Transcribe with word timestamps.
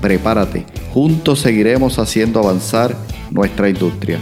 Prepárate, 0.00 0.64
juntos 0.94 1.40
seguiremos 1.40 1.98
haciendo 1.98 2.40
avanzar 2.40 2.96
nuestra 3.30 3.68
industria. 3.68 4.18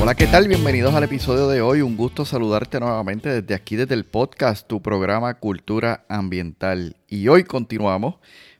Hola, 0.00 0.14
¿qué 0.14 0.26
tal? 0.26 0.48
Bienvenidos 0.48 0.94
al 0.94 1.04
episodio 1.04 1.46
de 1.48 1.60
hoy. 1.60 1.82
Un 1.82 1.98
gusto 1.98 2.24
saludarte 2.24 2.80
nuevamente 2.80 3.42
desde 3.42 3.54
aquí, 3.54 3.76
desde 3.76 3.92
el 3.92 4.06
podcast, 4.06 4.66
tu 4.66 4.80
programa 4.80 5.34
Cultura 5.34 6.06
Ambiental. 6.08 6.96
Y 7.08 7.28
hoy 7.28 7.44
continuamos. 7.44 8.14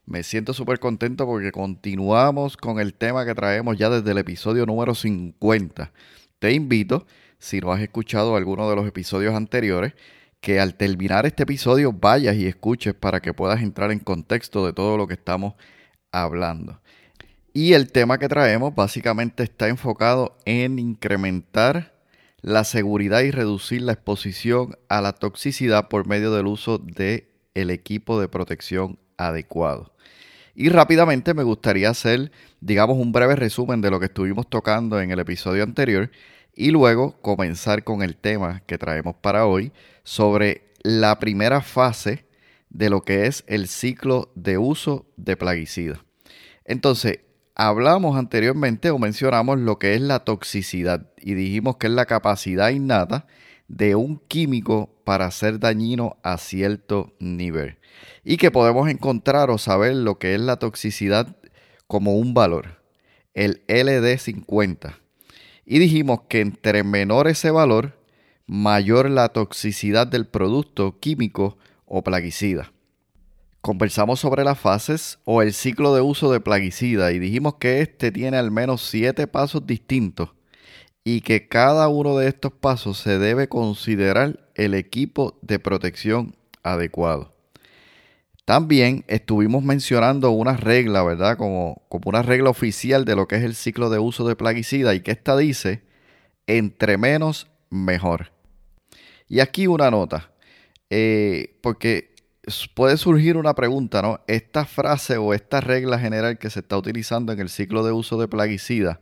Me 0.04 0.22
siento 0.22 0.52
súper 0.52 0.78
contento 0.78 1.24
porque 1.24 1.52
continuamos 1.52 2.58
con 2.58 2.80
el 2.80 2.92
tema 2.92 3.24
que 3.24 3.34
traemos 3.34 3.78
ya 3.78 3.88
desde 3.88 4.10
el 4.10 4.18
episodio 4.18 4.66
número 4.66 4.94
50. 4.94 5.90
Te 6.38 6.52
invito, 6.52 7.06
si 7.38 7.60
no 7.60 7.72
has 7.72 7.80
escuchado 7.80 8.36
alguno 8.36 8.68
de 8.68 8.76
los 8.76 8.86
episodios 8.86 9.34
anteriores, 9.34 9.94
que 10.44 10.60
al 10.60 10.74
terminar 10.74 11.24
este 11.24 11.44
episodio 11.44 11.90
vayas 11.90 12.36
y 12.36 12.46
escuches 12.46 12.92
para 12.92 13.20
que 13.20 13.32
puedas 13.32 13.62
entrar 13.62 13.90
en 13.90 13.98
contexto 13.98 14.66
de 14.66 14.74
todo 14.74 14.98
lo 14.98 15.06
que 15.06 15.14
estamos 15.14 15.54
hablando. 16.12 16.82
Y 17.54 17.72
el 17.72 17.90
tema 17.90 18.18
que 18.18 18.28
traemos 18.28 18.74
básicamente 18.74 19.42
está 19.42 19.68
enfocado 19.68 20.36
en 20.44 20.78
incrementar 20.78 21.94
la 22.42 22.64
seguridad 22.64 23.22
y 23.22 23.30
reducir 23.30 23.80
la 23.80 23.92
exposición 23.92 24.76
a 24.90 25.00
la 25.00 25.14
toxicidad 25.14 25.88
por 25.88 26.06
medio 26.06 26.30
del 26.30 26.46
uso 26.46 26.76
del 26.76 27.24
el 27.54 27.70
equipo 27.70 28.20
de 28.20 28.28
protección 28.28 28.98
adecuado. 29.16 29.94
Y 30.54 30.68
rápidamente 30.68 31.32
me 31.32 31.42
gustaría 31.42 31.88
hacer, 31.88 32.32
digamos, 32.60 32.98
un 32.98 33.12
breve 33.12 33.34
resumen 33.34 33.80
de 33.80 33.90
lo 33.90 33.98
que 33.98 34.06
estuvimos 34.06 34.46
tocando 34.50 35.00
en 35.00 35.10
el 35.10 35.20
episodio 35.20 35.62
anterior 35.62 36.10
y 36.54 36.70
luego 36.70 37.16
comenzar 37.22 37.82
con 37.82 38.02
el 38.02 38.14
tema 38.14 38.60
que 38.66 38.76
traemos 38.76 39.14
para 39.16 39.46
hoy 39.46 39.72
sobre 40.04 40.72
la 40.82 41.18
primera 41.18 41.60
fase 41.60 42.26
de 42.70 42.90
lo 42.90 43.02
que 43.02 43.26
es 43.26 43.44
el 43.46 43.68
ciclo 43.68 44.30
de 44.34 44.58
uso 44.58 45.06
de 45.16 45.36
plaguicidas. 45.36 45.98
Entonces, 46.64 47.20
hablamos 47.54 48.16
anteriormente 48.16 48.90
o 48.90 48.98
mencionamos 48.98 49.58
lo 49.58 49.78
que 49.78 49.94
es 49.94 50.00
la 50.00 50.20
toxicidad 50.20 51.10
y 51.20 51.34
dijimos 51.34 51.76
que 51.76 51.86
es 51.86 51.92
la 51.92 52.06
capacidad 52.06 52.70
innata 52.70 53.26
de 53.68 53.94
un 53.94 54.18
químico 54.18 54.94
para 55.04 55.30
ser 55.30 55.58
dañino 55.58 56.16
a 56.22 56.36
cierto 56.38 57.14
nivel 57.18 57.78
y 58.24 58.36
que 58.36 58.50
podemos 58.50 58.88
encontrar 58.88 59.50
o 59.50 59.58
saber 59.58 59.94
lo 59.94 60.18
que 60.18 60.34
es 60.34 60.40
la 60.40 60.58
toxicidad 60.58 61.36
como 61.86 62.16
un 62.16 62.34
valor, 62.34 62.80
el 63.34 63.64
LD50. 63.66 64.96
Y 65.66 65.78
dijimos 65.78 66.22
que 66.28 66.40
entre 66.40 66.82
menor 66.82 67.28
ese 67.28 67.50
valor, 67.50 67.98
mayor 68.46 69.10
la 69.10 69.30
toxicidad 69.30 70.06
del 70.06 70.26
producto 70.26 70.98
químico 71.00 71.56
o 71.86 72.02
plaguicida. 72.02 72.72
Conversamos 73.60 74.20
sobre 74.20 74.44
las 74.44 74.58
fases 74.58 75.18
o 75.24 75.40
el 75.40 75.54
ciclo 75.54 75.94
de 75.94 76.02
uso 76.02 76.30
de 76.30 76.40
plaguicida 76.40 77.12
y 77.12 77.18
dijimos 77.18 77.54
que 77.54 77.80
este 77.80 78.12
tiene 78.12 78.36
al 78.36 78.50
menos 78.50 78.82
siete 78.82 79.26
pasos 79.26 79.66
distintos 79.66 80.34
y 81.02 81.22
que 81.22 81.48
cada 81.48 81.88
uno 81.88 82.18
de 82.18 82.28
estos 82.28 82.52
pasos 82.52 82.98
se 82.98 83.18
debe 83.18 83.48
considerar 83.48 84.50
el 84.54 84.74
equipo 84.74 85.38
de 85.40 85.58
protección 85.58 86.36
adecuado. 86.62 87.32
También 88.44 89.06
estuvimos 89.08 89.64
mencionando 89.64 90.30
una 90.30 90.58
regla, 90.58 91.02
¿verdad? 91.02 91.38
Como, 91.38 91.82
como 91.88 92.10
una 92.10 92.20
regla 92.20 92.50
oficial 92.50 93.06
de 93.06 93.16
lo 93.16 93.26
que 93.26 93.36
es 93.36 93.42
el 93.42 93.54
ciclo 93.54 93.88
de 93.88 93.98
uso 93.98 94.28
de 94.28 94.36
plaguicida 94.36 94.94
y 94.94 95.00
que 95.00 95.12
esta 95.12 95.34
dice, 95.38 95.82
entre 96.46 96.98
menos, 96.98 97.46
mejor. 97.70 98.33
Y 99.28 99.40
aquí 99.40 99.66
una 99.66 99.90
nota, 99.90 100.32
eh, 100.90 101.58
porque 101.62 102.14
puede 102.74 102.96
surgir 102.96 103.36
una 103.36 103.54
pregunta, 103.54 104.02
¿no? 104.02 104.20
Esta 104.26 104.64
frase 104.64 105.16
o 105.16 105.32
esta 105.32 105.60
regla 105.60 105.98
general 105.98 106.38
que 106.38 106.50
se 106.50 106.60
está 106.60 106.76
utilizando 106.76 107.32
en 107.32 107.40
el 107.40 107.48
ciclo 107.48 107.84
de 107.84 107.92
uso 107.92 108.18
de 108.18 108.28
plaguicidas, 108.28 108.98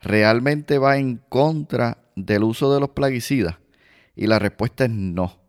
¿realmente 0.00 0.78
va 0.78 0.98
en 0.98 1.18
contra 1.28 2.04
del 2.16 2.42
uso 2.44 2.74
de 2.74 2.80
los 2.80 2.90
plaguicidas? 2.90 3.56
Y 4.16 4.26
la 4.26 4.38
respuesta 4.38 4.84
es 4.84 4.90
no. 4.90 5.40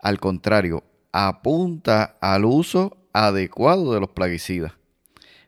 Al 0.00 0.20
contrario, 0.20 0.84
apunta 1.12 2.16
al 2.20 2.44
uso 2.44 3.08
adecuado 3.12 3.92
de 3.92 4.00
los 4.00 4.10
plaguicidas. 4.10 4.72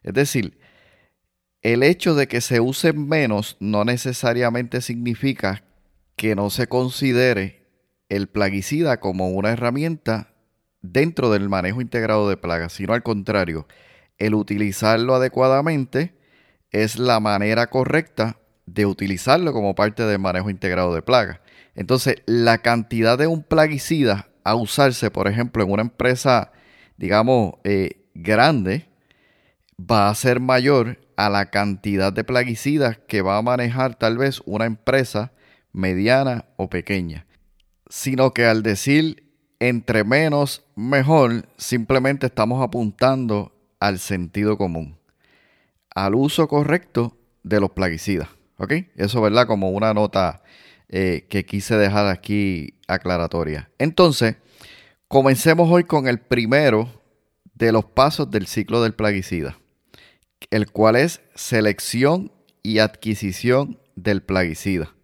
Es 0.02 0.14
decir, 0.14 0.58
el 1.62 1.84
hecho 1.84 2.14
de 2.14 2.26
que 2.26 2.40
se 2.40 2.60
usen 2.60 3.08
menos 3.08 3.56
no 3.60 3.84
necesariamente 3.84 4.80
significa 4.80 5.64
que 6.16 6.34
no 6.34 6.50
se 6.50 6.66
considere 6.66 7.61
el 8.12 8.28
plaguicida 8.28 9.00
como 9.00 9.30
una 9.30 9.52
herramienta 9.52 10.34
dentro 10.82 11.30
del 11.30 11.48
manejo 11.48 11.80
integrado 11.80 12.28
de 12.28 12.36
plagas, 12.36 12.74
sino 12.74 12.92
al 12.92 13.02
contrario, 13.02 13.66
el 14.18 14.34
utilizarlo 14.34 15.14
adecuadamente 15.14 16.14
es 16.72 16.98
la 16.98 17.20
manera 17.20 17.68
correcta 17.68 18.36
de 18.66 18.84
utilizarlo 18.84 19.54
como 19.54 19.74
parte 19.74 20.02
del 20.02 20.18
manejo 20.18 20.50
integrado 20.50 20.94
de 20.94 21.00
plagas. 21.00 21.40
Entonces, 21.74 22.16
la 22.26 22.58
cantidad 22.58 23.16
de 23.16 23.28
un 23.28 23.42
plaguicida 23.42 24.28
a 24.44 24.56
usarse, 24.56 25.10
por 25.10 25.26
ejemplo, 25.26 25.64
en 25.64 25.72
una 25.72 25.82
empresa, 25.82 26.52
digamos, 26.98 27.54
eh, 27.64 28.04
grande, 28.12 28.88
va 29.80 30.10
a 30.10 30.14
ser 30.14 30.38
mayor 30.38 31.00
a 31.16 31.30
la 31.30 31.46
cantidad 31.46 32.12
de 32.12 32.24
plaguicidas 32.24 32.98
que 33.08 33.22
va 33.22 33.38
a 33.38 33.42
manejar 33.42 33.94
tal 33.94 34.18
vez 34.18 34.42
una 34.44 34.66
empresa 34.66 35.32
mediana 35.72 36.44
o 36.56 36.68
pequeña. 36.68 37.24
Sino 37.94 38.32
que 38.32 38.46
al 38.46 38.62
decir 38.62 39.22
entre 39.60 40.02
menos, 40.02 40.64
mejor, 40.74 41.46
simplemente 41.58 42.24
estamos 42.24 42.62
apuntando 42.62 43.52
al 43.80 43.98
sentido 43.98 44.56
común, 44.56 44.96
al 45.94 46.14
uso 46.14 46.48
correcto 46.48 47.18
de 47.42 47.60
los 47.60 47.72
plaguicidas. 47.72 48.30
¿Ok? 48.56 48.72
Eso, 48.96 49.20
¿verdad? 49.20 49.46
Como 49.46 49.68
una 49.68 49.92
nota 49.92 50.42
eh, 50.88 51.26
que 51.28 51.44
quise 51.44 51.76
dejar 51.76 52.06
aquí 52.06 52.78
aclaratoria. 52.88 53.70
Entonces, 53.78 54.36
comencemos 55.06 55.70
hoy 55.70 55.84
con 55.84 56.08
el 56.08 56.18
primero 56.18 56.88
de 57.52 57.72
los 57.72 57.84
pasos 57.84 58.30
del 58.30 58.46
ciclo 58.46 58.82
del 58.82 58.94
plaguicida, 58.94 59.58
el 60.50 60.70
cual 60.70 60.96
es 60.96 61.20
selección 61.34 62.32
y 62.62 62.78
adquisición 62.78 63.78
del 63.96 64.22
plaguicida. 64.22 64.94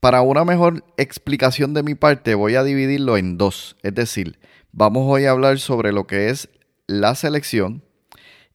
Para 0.00 0.22
una 0.22 0.46
mejor 0.46 0.82
explicación 0.96 1.74
de 1.74 1.82
mi 1.82 1.94
parte 1.94 2.34
voy 2.34 2.54
a 2.54 2.64
dividirlo 2.64 3.18
en 3.18 3.36
dos, 3.36 3.76
es 3.82 3.94
decir, 3.94 4.38
vamos 4.72 5.04
hoy 5.06 5.26
a 5.26 5.30
hablar 5.30 5.58
sobre 5.58 5.92
lo 5.92 6.06
que 6.06 6.30
es 6.30 6.48
la 6.86 7.14
selección 7.14 7.84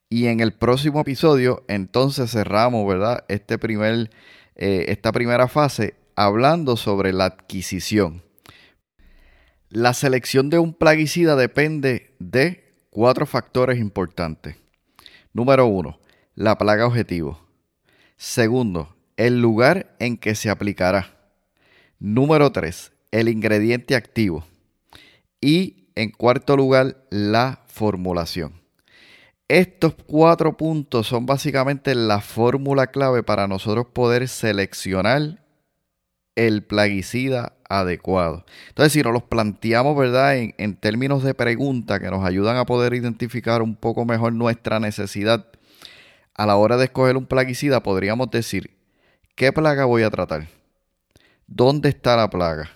y 0.09 0.25
en 0.25 0.39
el 0.39 0.53
próximo 0.53 1.01
episodio 1.01 1.63
entonces 1.67 2.31
cerramos, 2.31 2.87
¿verdad? 2.87 3.25
Este 3.27 3.59
primer, 3.59 4.09
eh, 4.55 4.85
esta 4.87 5.11
primera 5.11 5.47
fase 5.47 5.93
hablando 6.15 6.77
sobre 6.77 7.13
la 7.13 7.25
adquisición. 7.25 8.23
La 9.69 9.93
selección 9.93 10.49
de 10.49 10.57
un 10.57 10.73
plaguicida 10.73 11.35
depende 11.35 12.15
de 12.17 12.73
cuatro 12.89 13.27
factores 13.27 13.77
importantes. 13.77 14.55
Número 15.31 15.67
uno, 15.67 15.99
la 16.33 16.57
plaga 16.57 16.87
objetivo. 16.87 17.39
Segundo, 18.17 18.95
el 19.15 19.39
lugar 19.39 19.95
en 19.99 20.17
que 20.17 20.33
se 20.33 20.49
aplicará. 20.49 21.14
Número 21.99 22.51
3, 22.51 22.91
el 23.11 23.29
ingrediente 23.29 23.95
activo. 23.95 24.45
Y 25.41 25.87
en 25.95 26.11
cuarto 26.11 26.57
lugar, 26.57 26.97
la 27.09 27.61
formulación. 27.67 28.61
Estos 29.47 29.93
cuatro 30.07 30.57
puntos 30.57 31.07
son 31.07 31.25
básicamente 31.25 31.93
la 31.93 32.19
fórmula 32.19 32.87
clave 32.87 33.21
para 33.21 33.47
nosotros 33.47 33.85
poder 33.93 34.27
seleccionar 34.27 35.43
el 36.35 36.63
plaguicida 36.63 37.53
adecuado. 37.69 38.45
Entonces, 38.69 38.93
si 38.93 39.01
nos 39.01 39.13
los 39.13 39.23
planteamos, 39.23 39.95
¿verdad? 39.97 40.35
En, 40.37 40.75
términos 40.75 41.23
de 41.23 41.33
pregunta 41.33 41.99
que 41.99 42.09
nos 42.09 42.25
ayudan 42.25 42.57
a 42.57 42.65
poder 42.65 42.93
identificar 42.93 43.61
un 43.61 43.75
poco 43.75 44.03
mejor 44.05 44.33
nuestra 44.33 44.79
necesidad, 44.79 45.47
a 46.33 46.45
la 46.45 46.57
hora 46.57 46.75
de 46.75 46.85
escoger 46.85 47.15
un 47.15 47.25
plaguicida, 47.25 47.81
podríamos 47.81 48.29
decir, 48.29 48.75
¿qué 49.35 49.53
plaga 49.53 49.85
voy 49.85 50.03
a 50.03 50.09
tratar? 50.09 50.47
¿Dónde 51.47 51.89
está 51.89 52.17
la 52.17 52.29
plaga? 52.29 52.71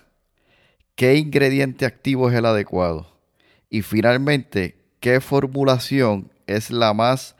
¿Qué 0.94 1.16
ingrediente 1.16 1.86
activo 1.86 2.30
es 2.30 2.36
el 2.36 2.46
adecuado? 2.46 3.18
Y 3.68 3.82
finalmente, 3.82 4.78
qué 5.00 5.20
formulación 5.20 6.30
es 6.46 6.70
la 6.70 6.94
más 6.94 7.34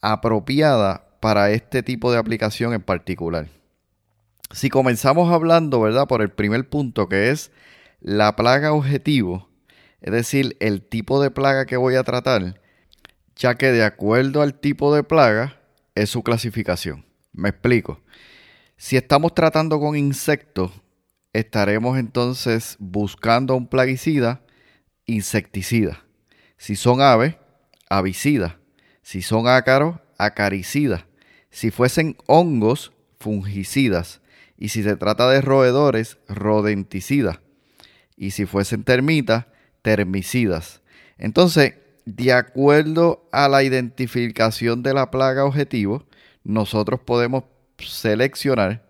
apropiada 0.00 1.06
para 1.20 1.52
este 1.52 1.84
tipo 1.84 2.10
de 2.10 2.18
aplicación 2.18 2.74
en 2.74 2.82
particular. 2.82 3.46
Si 4.50 4.70
comenzamos 4.70 5.32
hablando, 5.32 5.80
¿verdad? 5.80 6.08
Por 6.08 6.20
el 6.20 6.30
primer 6.30 6.68
punto 6.68 7.08
que 7.08 7.30
es 7.30 7.52
la 8.00 8.34
plaga 8.34 8.72
objetivo, 8.72 9.48
es 10.00 10.12
decir, 10.12 10.56
el 10.58 10.82
tipo 10.82 11.22
de 11.22 11.30
plaga 11.30 11.64
que 11.64 11.76
voy 11.76 11.94
a 11.94 12.02
tratar, 12.02 12.60
ya 13.36 13.54
que 13.54 13.70
de 13.70 13.84
acuerdo 13.84 14.42
al 14.42 14.54
tipo 14.58 14.92
de 14.92 15.04
plaga 15.04 15.60
es 15.94 16.10
su 16.10 16.24
clasificación. 16.24 17.04
Me 17.32 17.50
explico. 17.50 18.00
Si 18.84 18.96
estamos 18.96 19.32
tratando 19.32 19.78
con 19.78 19.96
insectos, 19.96 20.72
estaremos 21.32 21.96
entonces 21.98 22.74
buscando 22.80 23.54
un 23.54 23.68
plaguicida 23.68 24.42
insecticida. 25.06 26.02
Si 26.56 26.74
son 26.74 27.00
aves, 27.00 27.36
avicida. 27.88 28.58
Si 29.00 29.22
son 29.22 29.46
ácaros, 29.46 30.00
acaricida. 30.18 31.06
Si 31.48 31.70
fuesen 31.70 32.16
hongos, 32.26 32.92
fungicidas. 33.20 34.20
Y 34.58 34.70
si 34.70 34.82
se 34.82 34.96
trata 34.96 35.30
de 35.30 35.42
roedores, 35.42 36.18
rodenticidas. 36.26 37.38
Y 38.16 38.32
si 38.32 38.46
fuesen 38.46 38.82
termitas, 38.82 39.46
termicidas. 39.82 40.82
Entonces, 41.18 41.74
de 42.04 42.32
acuerdo 42.32 43.28
a 43.30 43.48
la 43.48 43.62
identificación 43.62 44.82
de 44.82 44.92
la 44.92 45.12
plaga 45.12 45.44
objetivo, 45.44 46.04
nosotros 46.42 46.98
podemos 46.98 47.44
seleccionar 47.88 48.82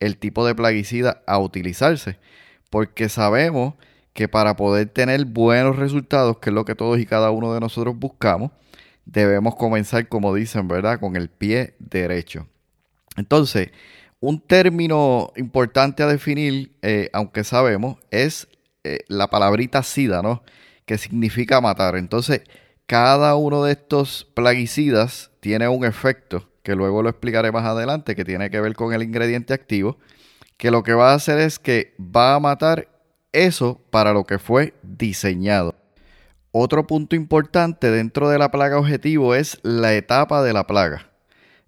el 0.00 0.18
tipo 0.18 0.46
de 0.46 0.54
plaguicida 0.54 1.22
a 1.26 1.38
utilizarse, 1.38 2.18
porque 2.70 3.08
sabemos 3.08 3.74
que 4.12 4.28
para 4.28 4.56
poder 4.56 4.88
tener 4.88 5.24
buenos 5.24 5.76
resultados, 5.76 6.38
que 6.38 6.50
es 6.50 6.54
lo 6.54 6.64
que 6.64 6.74
todos 6.74 6.98
y 6.98 7.06
cada 7.06 7.30
uno 7.30 7.52
de 7.52 7.60
nosotros 7.60 7.98
buscamos, 7.98 8.52
debemos 9.04 9.56
comenzar, 9.56 10.08
como 10.08 10.34
dicen, 10.34 10.68
¿verdad?, 10.68 11.00
con 11.00 11.16
el 11.16 11.28
pie 11.28 11.74
derecho. 11.78 12.46
Entonces, 13.16 13.70
un 14.20 14.40
término 14.40 15.32
importante 15.36 16.02
a 16.02 16.06
definir, 16.06 16.76
eh, 16.82 17.10
aunque 17.12 17.44
sabemos, 17.44 17.98
es 18.10 18.48
eh, 18.84 19.00
la 19.08 19.28
palabrita 19.28 19.82
SIDA, 19.82 20.22
¿no? 20.22 20.42
Que 20.86 20.96
significa 20.96 21.60
matar. 21.60 21.96
Entonces, 21.96 22.42
cada 22.86 23.34
uno 23.36 23.64
de 23.64 23.72
estos 23.72 24.24
plaguicidas 24.34 25.30
tiene 25.40 25.68
un 25.68 25.84
efecto, 25.84 26.48
que 26.64 26.74
luego 26.74 27.02
lo 27.02 27.10
explicaré 27.10 27.52
más 27.52 27.64
adelante, 27.64 28.16
que 28.16 28.24
tiene 28.24 28.50
que 28.50 28.60
ver 28.60 28.74
con 28.74 28.92
el 28.92 29.02
ingrediente 29.02 29.54
activo, 29.54 29.98
que 30.56 30.72
lo 30.72 30.82
que 30.82 30.94
va 30.94 31.12
a 31.12 31.14
hacer 31.14 31.38
es 31.38 31.60
que 31.60 31.94
va 32.00 32.34
a 32.34 32.40
matar 32.40 32.88
eso 33.32 33.80
para 33.90 34.12
lo 34.12 34.24
que 34.24 34.38
fue 34.38 34.74
diseñado. 34.82 35.76
Otro 36.50 36.86
punto 36.86 37.14
importante 37.16 37.90
dentro 37.90 38.28
de 38.30 38.38
la 38.38 38.50
plaga 38.50 38.78
objetivo 38.78 39.34
es 39.34 39.58
la 39.62 39.94
etapa 39.94 40.42
de 40.42 40.52
la 40.52 40.66
plaga. 40.66 41.10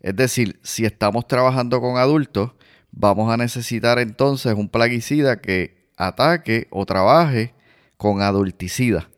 Es 0.00 0.16
decir, 0.16 0.58
si 0.62 0.86
estamos 0.86 1.28
trabajando 1.28 1.80
con 1.80 1.98
adultos, 1.98 2.52
vamos 2.90 3.30
a 3.32 3.36
necesitar 3.36 3.98
entonces 3.98 4.54
un 4.54 4.68
plaguicida 4.68 5.40
que 5.40 5.90
ataque 5.98 6.68
o 6.70 6.86
trabaje 6.86 7.52
con 7.98 8.22
adulticida. 8.22 9.10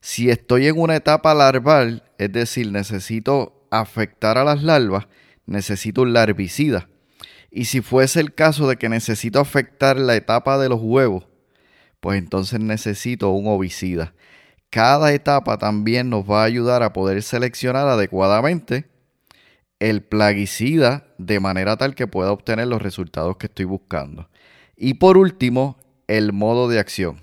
Si 0.00 0.30
estoy 0.30 0.68
en 0.68 0.78
una 0.78 0.94
etapa 0.96 1.34
larval, 1.34 2.04
es 2.18 2.30
decir, 2.30 2.70
necesito 2.70 3.66
afectar 3.70 4.38
a 4.38 4.44
las 4.44 4.62
larvas, 4.62 5.06
necesito 5.46 6.02
un 6.02 6.12
larvicida. 6.12 6.88
Y 7.50 7.66
si 7.66 7.80
fuese 7.80 8.20
el 8.20 8.34
caso 8.34 8.68
de 8.68 8.76
que 8.76 8.88
necesito 8.88 9.38
afectar 9.40 9.96
la 9.96 10.16
etapa 10.16 10.58
de 10.58 10.68
los 10.68 10.80
huevos, 10.82 11.26
pues 12.00 12.18
entonces 12.18 12.60
necesito 12.60 13.30
un 13.30 13.46
ovicida. 13.46 14.12
Cada 14.70 15.12
etapa 15.12 15.56
también 15.56 16.10
nos 16.10 16.28
va 16.28 16.42
a 16.42 16.46
ayudar 16.46 16.82
a 16.82 16.92
poder 16.92 17.22
seleccionar 17.22 17.86
adecuadamente 17.88 18.86
el 19.78 20.02
plaguicida 20.02 21.06
de 21.18 21.40
manera 21.40 21.76
tal 21.76 21.94
que 21.94 22.06
pueda 22.06 22.32
obtener 22.32 22.66
los 22.66 22.82
resultados 22.82 23.36
que 23.36 23.46
estoy 23.46 23.66
buscando. 23.66 24.28
Y 24.76 24.94
por 24.94 25.16
último, 25.16 25.78
el 26.08 26.32
modo 26.32 26.68
de 26.68 26.78
acción. 26.78 27.22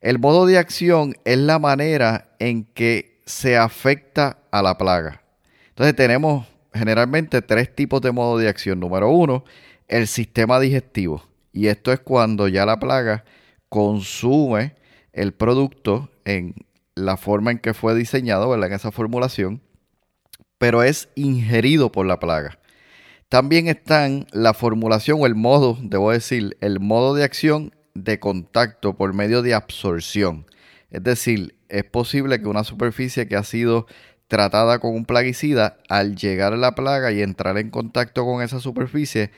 El 0.00 0.18
modo 0.18 0.46
de 0.46 0.58
acción 0.58 1.14
es 1.24 1.38
la 1.38 1.58
manera 1.58 2.34
en 2.38 2.64
que 2.64 3.20
se 3.26 3.56
afecta 3.56 4.38
a 4.50 4.62
la 4.62 4.78
plaga. 4.78 5.22
Entonces 5.68 5.94
tenemos 5.94 6.46
generalmente 6.72 7.42
tres 7.42 7.74
tipos 7.74 8.00
de 8.00 8.12
modo 8.12 8.38
de 8.38 8.48
acción. 8.48 8.80
Número 8.80 9.10
uno, 9.10 9.44
el 9.88 10.06
sistema 10.06 10.60
digestivo. 10.60 11.24
Y 11.52 11.66
esto 11.66 11.92
es 11.92 12.00
cuando 12.00 12.48
ya 12.48 12.64
la 12.64 12.78
plaga 12.78 13.24
consume 13.68 14.74
el 15.12 15.32
producto 15.32 16.10
en 16.24 16.54
la 16.94 17.16
forma 17.16 17.50
en 17.50 17.58
que 17.58 17.74
fue 17.74 17.94
diseñado, 17.94 18.48
¿verdad? 18.48 18.68
En 18.68 18.74
esa 18.74 18.92
formulación, 18.92 19.60
pero 20.58 20.82
es 20.82 21.08
ingerido 21.14 21.90
por 21.90 22.06
la 22.06 22.20
plaga. 22.20 22.58
También 23.28 23.68
están 23.68 24.26
la 24.32 24.54
formulación 24.54 25.18
o 25.20 25.26
el 25.26 25.34
modo, 25.34 25.78
debo 25.80 26.10
decir, 26.10 26.56
el 26.60 26.80
modo 26.80 27.14
de 27.14 27.24
acción 27.24 27.72
de 27.94 28.18
contacto 28.18 28.96
por 28.96 29.14
medio 29.14 29.42
de 29.42 29.54
absorción. 29.54 30.46
Es 30.90 31.02
decir, 31.04 31.54
es 31.68 31.84
posible 31.84 32.40
que 32.40 32.48
una 32.48 32.64
superficie 32.64 33.28
que 33.28 33.36
ha 33.36 33.44
sido 33.44 33.86
tratada 34.30 34.78
con 34.78 34.94
un 34.94 35.04
plaguicida, 35.04 35.76
al 35.90 36.16
llegar 36.16 36.54
a 36.54 36.56
la 36.56 36.74
plaga 36.74 37.12
y 37.12 37.20
entrar 37.20 37.58
en 37.58 37.68
contacto 37.68 38.24
con 38.24 38.42
esa 38.42 38.60
superficie, 38.60 39.30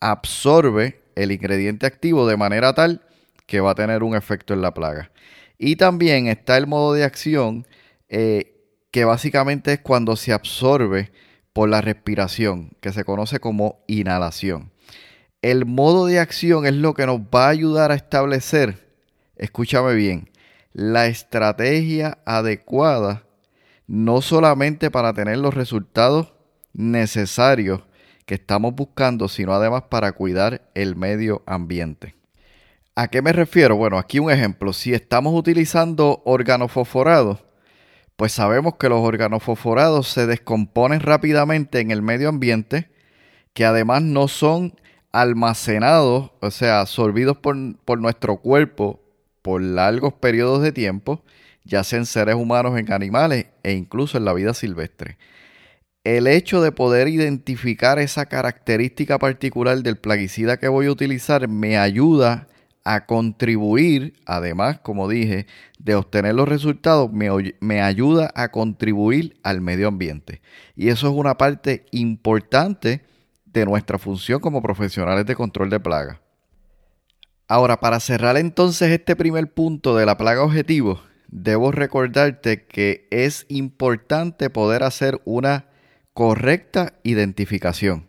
absorbe 0.00 1.00
el 1.14 1.30
ingrediente 1.30 1.86
activo 1.86 2.26
de 2.26 2.36
manera 2.36 2.74
tal 2.74 3.02
que 3.46 3.60
va 3.60 3.70
a 3.70 3.76
tener 3.76 4.02
un 4.02 4.16
efecto 4.16 4.52
en 4.54 4.62
la 4.62 4.74
plaga. 4.74 5.12
Y 5.56 5.76
también 5.76 6.26
está 6.26 6.56
el 6.56 6.66
modo 6.66 6.94
de 6.94 7.04
acción 7.04 7.64
eh, 8.08 8.56
que 8.90 9.04
básicamente 9.04 9.74
es 9.74 9.78
cuando 9.78 10.16
se 10.16 10.32
absorbe 10.32 11.12
por 11.52 11.68
la 11.68 11.80
respiración, 11.80 12.70
que 12.80 12.92
se 12.92 13.04
conoce 13.04 13.38
como 13.38 13.84
inhalación 13.86 14.72
el 15.42 15.66
modo 15.66 16.06
de 16.06 16.18
acción 16.18 16.66
es 16.66 16.74
lo 16.74 16.94
que 16.94 17.06
nos 17.06 17.20
va 17.20 17.46
a 17.46 17.50
ayudar 17.50 17.92
a 17.92 17.94
establecer, 17.94 18.88
escúchame 19.36 19.94
bien, 19.94 20.30
la 20.72 21.06
estrategia 21.06 22.18
adecuada, 22.24 23.24
no 23.88 24.22
solamente 24.22 24.90
para 24.90 25.12
tener 25.12 25.38
los 25.38 25.54
resultados 25.54 26.32
necesarios 26.72 27.82
que 28.26 28.34
estamos 28.34 28.74
buscando, 28.74 29.26
sino 29.28 29.52
además 29.52 29.84
para 29.88 30.12
cuidar 30.12 30.70
el 30.74 30.94
medio 30.94 31.42
ambiente. 31.46 32.14
¿A 32.94 33.08
qué 33.08 33.22
me 33.22 33.32
refiero? 33.32 33.76
Bueno, 33.76 33.98
aquí 33.98 34.18
un 34.18 34.30
ejemplo. 34.30 34.72
Si 34.72 34.92
estamos 34.92 35.34
utilizando 35.34 36.22
organofosforados, 36.24 37.38
pues 38.16 38.32
sabemos 38.32 38.74
que 38.76 38.88
los 38.88 39.00
organofosforados 39.00 40.08
se 40.08 40.26
descomponen 40.26 41.00
rápidamente 41.00 41.80
en 41.80 41.90
el 41.90 42.02
medio 42.02 42.28
ambiente, 42.28 42.90
que 43.54 43.64
además 43.64 44.02
no 44.02 44.28
son 44.28 44.74
almacenados, 45.12 46.32
o 46.40 46.50
sea, 46.50 46.80
absorbidos 46.80 47.38
por, 47.38 47.56
por 47.84 48.00
nuestro 48.00 48.36
cuerpo 48.36 49.00
por 49.40 49.62
largos 49.62 50.12
periodos 50.12 50.60
de 50.62 50.72
tiempo, 50.72 51.22
ya 51.68 51.84
sea 51.84 52.00
en 52.00 52.06
seres 52.06 52.34
humanos, 52.34 52.76
en 52.78 52.90
animales 52.92 53.46
e 53.62 53.72
incluso 53.72 54.18
en 54.18 54.24
la 54.24 54.32
vida 54.32 54.54
silvestre. 54.54 55.18
El 56.02 56.26
hecho 56.26 56.62
de 56.62 56.72
poder 56.72 57.08
identificar 57.08 57.98
esa 57.98 58.26
característica 58.26 59.18
particular 59.18 59.78
del 59.82 59.98
plaguicida 59.98 60.56
que 60.56 60.68
voy 60.68 60.86
a 60.86 60.90
utilizar 60.90 61.46
me 61.46 61.76
ayuda 61.76 62.48
a 62.84 63.04
contribuir, 63.04 64.14
además, 64.24 64.80
como 64.80 65.08
dije, 65.08 65.46
de 65.78 65.94
obtener 65.94 66.34
los 66.34 66.48
resultados, 66.48 67.12
me, 67.12 67.28
me, 67.60 67.82
ayuda 67.82 68.32
a 68.34 68.48
contribuir 68.50 69.38
al 69.42 69.60
medio 69.60 69.88
ambiente. 69.88 70.40
Y 70.74 70.88
eso 70.88 71.08
es 71.08 71.14
una 71.14 71.36
parte 71.36 71.84
importante 71.90 73.04
de 73.44 73.66
nuestra 73.66 73.98
función 73.98 74.40
como 74.40 74.62
profesionales 74.62 75.26
de 75.26 75.34
control 75.34 75.68
de 75.68 75.80
plaga. 75.80 76.22
Ahora, 77.46 77.80
para 77.80 78.00
cerrar 78.00 78.38
entonces 78.38 78.90
este 78.90 79.16
primer 79.16 79.52
punto 79.52 79.94
de 79.94 80.06
la 80.06 80.16
plaga 80.16 80.42
objetivo, 80.42 81.02
debo 81.28 81.72
recordarte 81.72 82.66
que 82.66 83.06
es 83.10 83.46
importante 83.48 84.50
poder 84.50 84.82
hacer 84.82 85.20
una 85.24 85.66
correcta 86.12 86.94
identificación. 87.04 88.08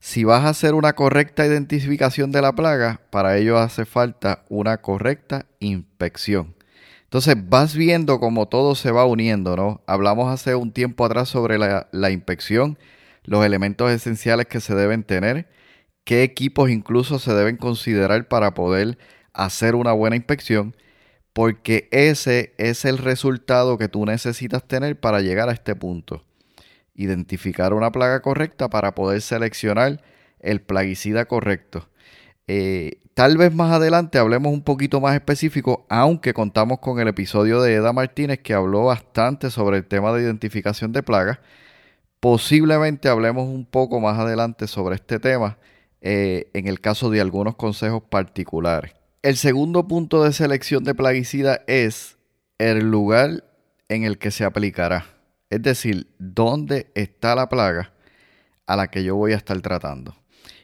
Si 0.00 0.24
vas 0.24 0.44
a 0.44 0.50
hacer 0.50 0.74
una 0.74 0.94
correcta 0.94 1.46
identificación 1.46 2.32
de 2.32 2.42
la 2.42 2.52
plaga, 2.52 3.00
para 3.10 3.38
ello 3.38 3.58
hace 3.58 3.84
falta 3.84 4.44
una 4.48 4.78
correcta 4.78 5.46
inspección. 5.60 6.54
Entonces 7.04 7.36
vas 7.48 7.76
viendo 7.76 8.18
cómo 8.18 8.48
todo 8.48 8.74
se 8.74 8.90
va 8.90 9.06
uniendo, 9.06 9.56
¿no? 9.56 9.82
Hablamos 9.86 10.32
hace 10.32 10.56
un 10.56 10.72
tiempo 10.72 11.04
atrás 11.04 11.28
sobre 11.28 11.58
la, 11.58 11.88
la 11.92 12.10
inspección 12.10 12.76
los 13.24 13.44
elementos 13.44 13.90
esenciales 13.90 14.46
que 14.46 14.60
se 14.60 14.74
deben 14.74 15.02
tener, 15.02 15.48
qué 16.04 16.22
equipos 16.22 16.70
incluso 16.70 17.18
se 17.18 17.32
deben 17.32 17.56
considerar 17.56 18.28
para 18.28 18.54
poder 18.54 18.98
hacer 19.32 19.74
una 19.74 19.92
buena 19.92 20.16
inspección, 20.16 20.76
porque 21.34 21.88
ese 21.90 22.54
es 22.58 22.84
el 22.84 22.96
resultado 22.96 23.76
que 23.76 23.88
tú 23.88 24.06
necesitas 24.06 24.66
tener 24.66 24.98
para 24.98 25.20
llegar 25.20 25.48
a 25.48 25.52
este 25.52 25.74
punto. 25.74 26.24
Identificar 26.94 27.74
una 27.74 27.90
plaga 27.90 28.22
correcta 28.22 28.70
para 28.70 28.94
poder 28.94 29.20
seleccionar 29.20 30.00
el 30.38 30.62
plaguicida 30.62 31.24
correcto. 31.26 31.88
Eh, 32.46 33.00
tal 33.14 33.36
vez 33.36 33.52
más 33.52 33.72
adelante 33.72 34.18
hablemos 34.18 34.52
un 34.52 34.62
poquito 34.62 35.00
más 35.00 35.14
específico, 35.14 35.86
aunque 35.88 36.32
contamos 36.34 36.78
con 36.78 37.00
el 37.00 37.08
episodio 37.08 37.60
de 37.60 37.74
Eda 37.74 37.92
Martínez 37.92 38.38
que 38.38 38.54
habló 38.54 38.84
bastante 38.84 39.50
sobre 39.50 39.78
el 39.78 39.86
tema 39.86 40.12
de 40.12 40.22
identificación 40.22 40.92
de 40.92 41.02
plagas. 41.02 41.40
Posiblemente 42.20 43.08
hablemos 43.08 43.48
un 43.48 43.66
poco 43.66 44.00
más 44.00 44.18
adelante 44.20 44.68
sobre 44.68 44.94
este 44.94 45.18
tema 45.18 45.58
eh, 46.00 46.48
en 46.54 46.68
el 46.68 46.80
caso 46.80 47.10
de 47.10 47.20
algunos 47.20 47.56
consejos 47.56 48.04
particulares. 48.08 48.94
El 49.24 49.38
segundo 49.38 49.88
punto 49.88 50.22
de 50.22 50.34
selección 50.34 50.84
de 50.84 50.94
plaguicida 50.94 51.62
es 51.66 52.18
el 52.58 52.90
lugar 52.90 53.42
en 53.88 54.04
el 54.04 54.18
que 54.18 54.30
se 54.30 54.44
aplicará. 54.44 55.06
Es 55.48 55.62
decir, 55.62 56.08
dónde 56.18 56.90
está 56.94 57.34
la 57.34 57.48
plaga 57.48 57.94
a 58.66 58.76
la 58.76 58.88
que 58.88 59.02
yo 59.02 59.16
voy 59.16 59.32
a 59.32 59.36
estar 59.36 59.58
tratando. 59.62 60.14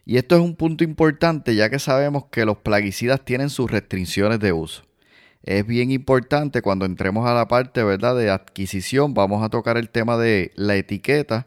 Y 0.04 0.18
esto 0.18 0.36
es 0.36 0.42
un 0.42 0.56
punto 0.56 0.84
importante 0.84 1.54
ya 1.54 1.70
que 1.70 1.78
sabemos 1.78 2.26
que 2.30 2.44
los 2.44 2.58
plaguicidas 2.58 3.24
tienen 3.24 3.48
sus 3.48 3.70
restricciones 3.70 4.40
de 4.40 4.52
uso. 4.52 4.82
Es 5.42 5.66
bien 5.66 5.90
importante 5.90 6.60
cuando 6.60 6.84
entremos 6.84 7.26
a 7.26 7.32
la 7.32 7.48
parte 7.48 7.82
¿verdad? 7.82 8.14
de 8.14 8.28
adquisición, 8.28 9.14
vamos 9.14 9.42
a 9.42 9.48
tocar 9.48 9.78
el 9.78 9.88
tema 9.88 10.18
de 10.18 10.52
la 10.54 10.76
etiqueta, 10.76 11.46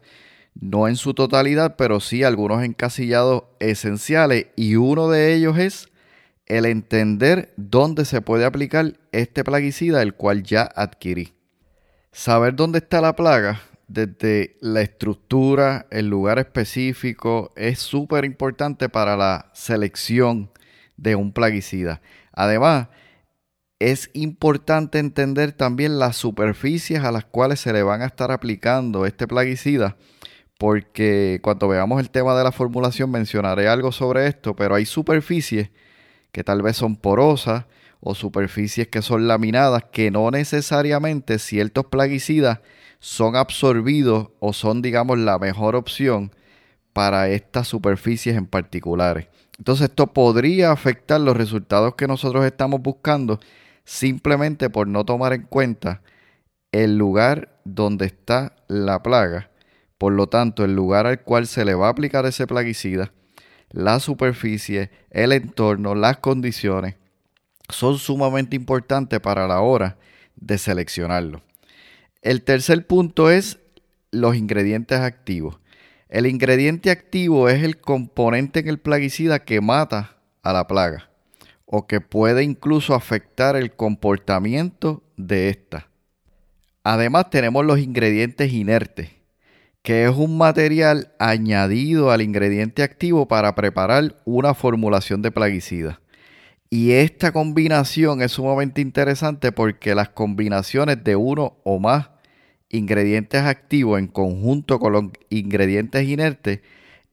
no 0.60 0.88
en 0.88 0.96
su 0.96 1.14
totalidad, 1.14 1.76
pero 1.76 2.00
sí 2.00 2.24
algunos 2.24 2.64
encasillados 2.64 3.44
esenciales 3.60 4.46
y 4.56 4.74
uno 4.74 5.08
de 5.08 5.32
ellos 5.32 5.58
es 5.58 5.93
el 6.46 6.66
entender 6.66 7.52
dónde 7.56 8.04
se 8.04 8.20
puede 8.20 8.44
aplicar 8.44 8.98
este 9.12 9.44
plaguicida, 9.44 10.02
el 10.02 10.14
cual 10.14 10.42
ya 10.42 10.62
adquirí. 10.62 11.34
Saber 12.12 12.54
dónde 12.54 12.78
está 12.78 13.00
la 13.00 13.16
plaga, 13.16 13.60
desde 13.88 14.56
la 14.60 14.82
estructura, 14.82 15.86
el 15.90 16.08
lugar 16.08 16.38
específico, 16.38 17.52
es 17.56 17.78
súper 17.78 18.24
importante 18.24 18.88
para 18.88 19.16
la 19.16 19.50
selección 19.52 20.50
de 20.96 21.16
un 21.16 21.32
plaguicida. 21.32 22.00
Además, 22.32 22.88
es 23.78 24.10
importante 24.14 24.98
entender 24.98 25.52
también 25.52 25.98
las 25.98 26.16
superficies 26.16 27.00
a 27.00 27.12
las 27.12 27.24
cuales 27.24 27.60
se 27.60 27.72
le 27.72 27.82
van 27.82 28.02
a 28.02 28.06
estar 28.06 28.30
aplicando 28.30 29.04
este 29.06 29.26
plaguicida, 29.26 29.96
porque 30.58 31.40
cuando 31.42 31.68
veamos 31.68 32.00
el 32.00 32.10
tema 32.10 32.36
de 32.36 32.44
la 32.44 32.52
formulación 32.52 33.10
mencionaré 33.10 33.68
algo 33.68 33.92
sobre 33.92 34.26
esto, 34.28 34.54
pero 34.54 34.76
hay 34.76 34.86
superficies 34.86 35.70
que 36.34 36.42
tal 36.42 36.62
vez 36.62 36.76
son 36.76 36.96
porosas 36.96 37.66
o 38.00 38.16
superficies 38.16 38.88
que 38.88 39.02
son 39.02 39.28
laminadas 39.28 39.84
que 39.84 40.10
no 40.10 40.32
necesariamente 40.32 41.38
ciertos 41.38 41.86
plaguicidas 41.86 42.58
son 42.98 43.36
absorbidos 43.36 44.30
o 44.40 44.52
son, 44.52 44.82
digamos, 44.82 45.16
la 45.18 45.38
mejor 45.38 45.76
opción 45.76 46.32
para 46.92 47.28
estas 47.28 47.68
superficies 47.68 48.36
en 48.36 48.46
particulares. 48.46 49.28
Entonces 49.58 49.90
esto 49.90 50.08
podría 50.08 50.72
afectar 50.72 51.20
los 51.20 51.36
resultados 51.36 51.94
que 51.94 52.08
nosotros 52.08 52.44
estamos 52.44 52.82
buscando 52.82 53.38
simplemente 53.84 54.70
por 54.70 54.88
no 54.88 55.04
tomar 55.04 55.34
en 55.34 55.42
cuenta 55.42 56.02
el 56.72 56.98
lugar 56.98 57.60
donde 57.64 58.06
está 58.06 58.56
la 58.66 59.04
plaga. 59.04 59.50
Por 59.98 60.14
lo 60.14 60.26
tanto, 60.26 60.64
el 60.64 60.74
lugar 60.74 61.06
al 61.06 61.22
cual 61.22 61.46
se 61.46 61.64
le 61.64 61.74
va 61.74 61.86
a 61.86 61.90
aplicar 61.90 62.26
ese 62.26 62.48
plaguicida, 62.48 63.12
la 63.74 63.98
superficie, 63.98 64.90
el 65.10 65.32
entorno, 65.32 65.96
las 65.96 66.18
condiciones 66.18 66.94
son 67.68 67.98
sumamente 67.98 68.54
importantes 68.54 69.18
para 69.18 69.48
la 69.48 69.62
hora 69.62 69.96
de 70.36 70.58
seleccionarlo. 70.58 71.42
El 72.22 72.42
tercer 72.42 72.86
punto 72.86 73.30
es 73.30 73.58
los 74.12 74.36
ingredientes 74.36 75.00
activos. 75.00 75.58
El 76.08 76.26
ingrediente 76.26 76.92
activo 76.92 77.48
es 77.48 77.64
el 77.64 77.80
componente 77.80 78.60
en 78.60 78.68
el 78.68 78.78
plaguicida 78.78 79.40
que 79.40 79.60
mata 79.60 80.18
a 80.44 80.52
la 80.52 80.68
plaga 80.68 81.10
o 81.66 81.88
que 81.88 82.00
puede 82.00 82.44
incluso 82.44 82.94
afectar 82.94 83.56
el 83.56 83.72
comportamiento 83.72 85.02
de 85.16 85.48
esta. 85.48 85.88
Además 86.84 87.28
tenemos 87.28 87.64
los 87.64 87.80
ingredientes 87.80 88.52
inertes, 88.52 89.10
que 89.84 90.06
es 90.06 90.16
un 90.16 90.38
material 90.38 91.12
añadido 91.18 92.10
al 92.10 92.22
ingrediente 92.22 92.82
activo 92.82 93.28
para 93.28 93.54
preparar 93.54 94.16
una 94.24 94.54
formulación 94.54 95.20
de 95.20 95.30
plaguicida. 95.30 96.00
Y 96.70 96.92
esta 96.92 97.32
combinación 97.32 98.22
es 98.22 98.32
sumamente 98.32 98.80
interesante 98.80 99.52
porque 99.52 99.94
las 99.94 100.08
combinaciones 100.08 101.04
de 101.04 101.16
uno 101.16 101.58
o 101.64 101.78
más 101.78 102.08
ingredientes 102.70 103.42
activos 103.42 103.98
en 103.98 104.06
conjunto 104.06 104.80
con 104.80 104.94
los 104.94 105.04
ingredientes 105.28 106.08
inertes 106.08 106.60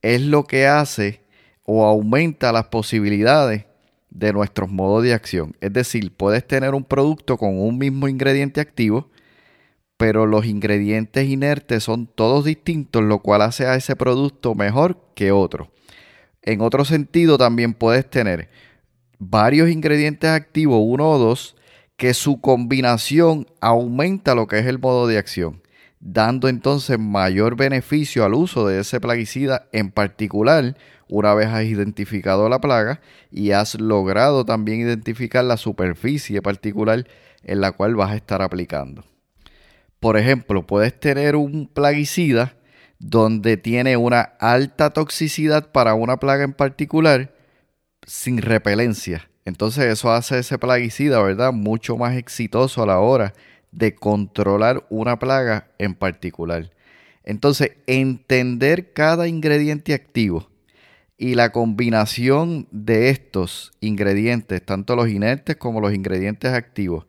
es 0.00 0.22
lo 0.22 0.44
que 0.44 0.66
hace 0.66 1.20
o 1.64 1.84
aumenta 1.84 2.52
las 2.52 2.68
posibilidades 2.68 3.66
de 4.08 4.32
nuestros 4.32 4.70
modos 4.70 5.04
de 5.04 5.12
acción. 5.12 5.54
Es 5.60 5.74
decir, 5.74 6.10
puedes 6.16 6.46
tener 6.46 6.74
un 6.74 6.84
producto 6.84 7.36
con 7.36 7.60
un 7.60 7.76
mismo 7.76 8.08
ingrediente 8.08 8.62
activo, 8.62 9.10
pero 10.02 10.26
los 10.26 10.46
ingredientes 10.46 11.28
inertes 11.28 11.84
son 11.84 12.08
todos 12.08 12.44
distintos, 12.44 13.04
lo 13.04 13.20
cual 13.20 13.40
hace 13.40 13.66
a 13.66 13.76
ese 13.76 13.94
producto 13.94 14.56
mejor 14.56 14.98
que 15.14 15.30
otro. 15.30 15.70
En 16.42 16.60
otro 16.60 16.84
sentido, 16.84 17.38
también 17.38 17.72
puedes 17.72 18.10
tener 18.10 18.48
varios 19.20 19.70
ingredientes 19.70 20.28
activos, 20.28 20.80
uno 20.82 21.08
o 21.08 21.18
dos, 21.18 21.54
que 21.96 22.14
su 22.14 22.40
combinación 22.40 23.46
aumenta 23.60 24.34
lo 24.34 24.48
que 24.48 24.58
es 24.58 24.66
el 24.66 24.80
modo 24.80 25.06
de 25.06 25.18
acción, 25.18 25.62
dando 26.00 26.48
entonces 26.48 26.98
mayor 26.98 27.54
beneficio 27.54 28.24
al 28.24 28.34
uso 28.34 28.66
de 28.66 28.80
ese 28.80 28.98
plaguicida 28.98 29.68
en 29.70 29.92
particular 29.92 30.76
una 31.06 31.32
vez 31.32 31.46
has 31.46 31.62
identificado 31.62 32.48
la 32.48 32.60
plaga 32.60 33.00
y 33.30 33.52
has 33.52 33.80
logrado 33.80 34.44
también 34.44 34.80
identificar 34.80 35.44
la 35.44 35.58
superficie 35.58 36.42
particular 36.42 37.06
en 37.44 37.60
la 37.60 37.70
cual 37.70 37.94
vas 37.94 38.10
a 38.10 38.16
estar 38.16 38.42
aplicando. 38.42 39.04
Por 40.02 40.16
ejemplo, 40.16 40.66
puedes 40.66 40.98
tener 40.98 41.36
un 41.36 41.68
plaguicida 41.68 42.56
donde 42.98 43.56
tiene 43.56 43.96
una 43.96 44.20
alta 44.40 44.90
toxicidad 44.90 45.70
para 45.70 45.94
una 45.94 46.16
plaga 46.16 46.42
en 46.42 46.54
particular, 46.54 47.32
sin 48.04 48.38
repelencia. 48.38 49.30
Entonces 49.44 49.84
eso 49.84 50.10
hace 50.10 50.40
ese 50.40 50.58
plaguicida, 50.58 51.22
¿verdad? 51.22 51.52
Mucho 51.52 51.96
más 51.96 52.16
exitoso 52.16 52.82
a 52.82 52.86
la 52.86 52.98
hora 52.98 53.32
de 53.70 53.94
controlar 53.94 54.84
una 54.90 55.20
plaga 55.20 55.68
en 55.78 55.94
particular. 55.94 56.72
Entonces, 57.22 57.70
entender 57.86 58.92
cada 58.94 59.28
ingrediente 59.28 59.94
activo 59.94 60.50
y 61.16 61.36
la 61.36 61.52
combinación 61.52 62.66
de 62.72 63.10
estos 63.10 63.70
ingredientes, 63.78 64.66
tanto 64.66 64.96
los 64.96 65.08
inertes 65.08 65.54
como 65.54 65.80
los 65.80 65.94
ingredientes 65.94 66.52
activos, 66.52 67.06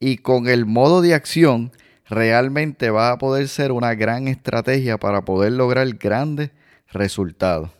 y 0.00 0.16
con 0.16 0.48
el 0.48 0.66
modo 0.66 1.02
de 1.02 1.14
acción, 1.14 1.70
realmente 2.08 2.90
va 2.90 3.10
a 3.10 3.18
poder 3.18 3.48
ser 3.48 3.72
una 3.72 3.94
gran 3.94 4.28
estrategia 4.28 4.98
para 4.98 5.24
poder 5.24 5.52
lograr 5.52 5.88
grandes 5.94 6.50
resultados. 6.88 7.70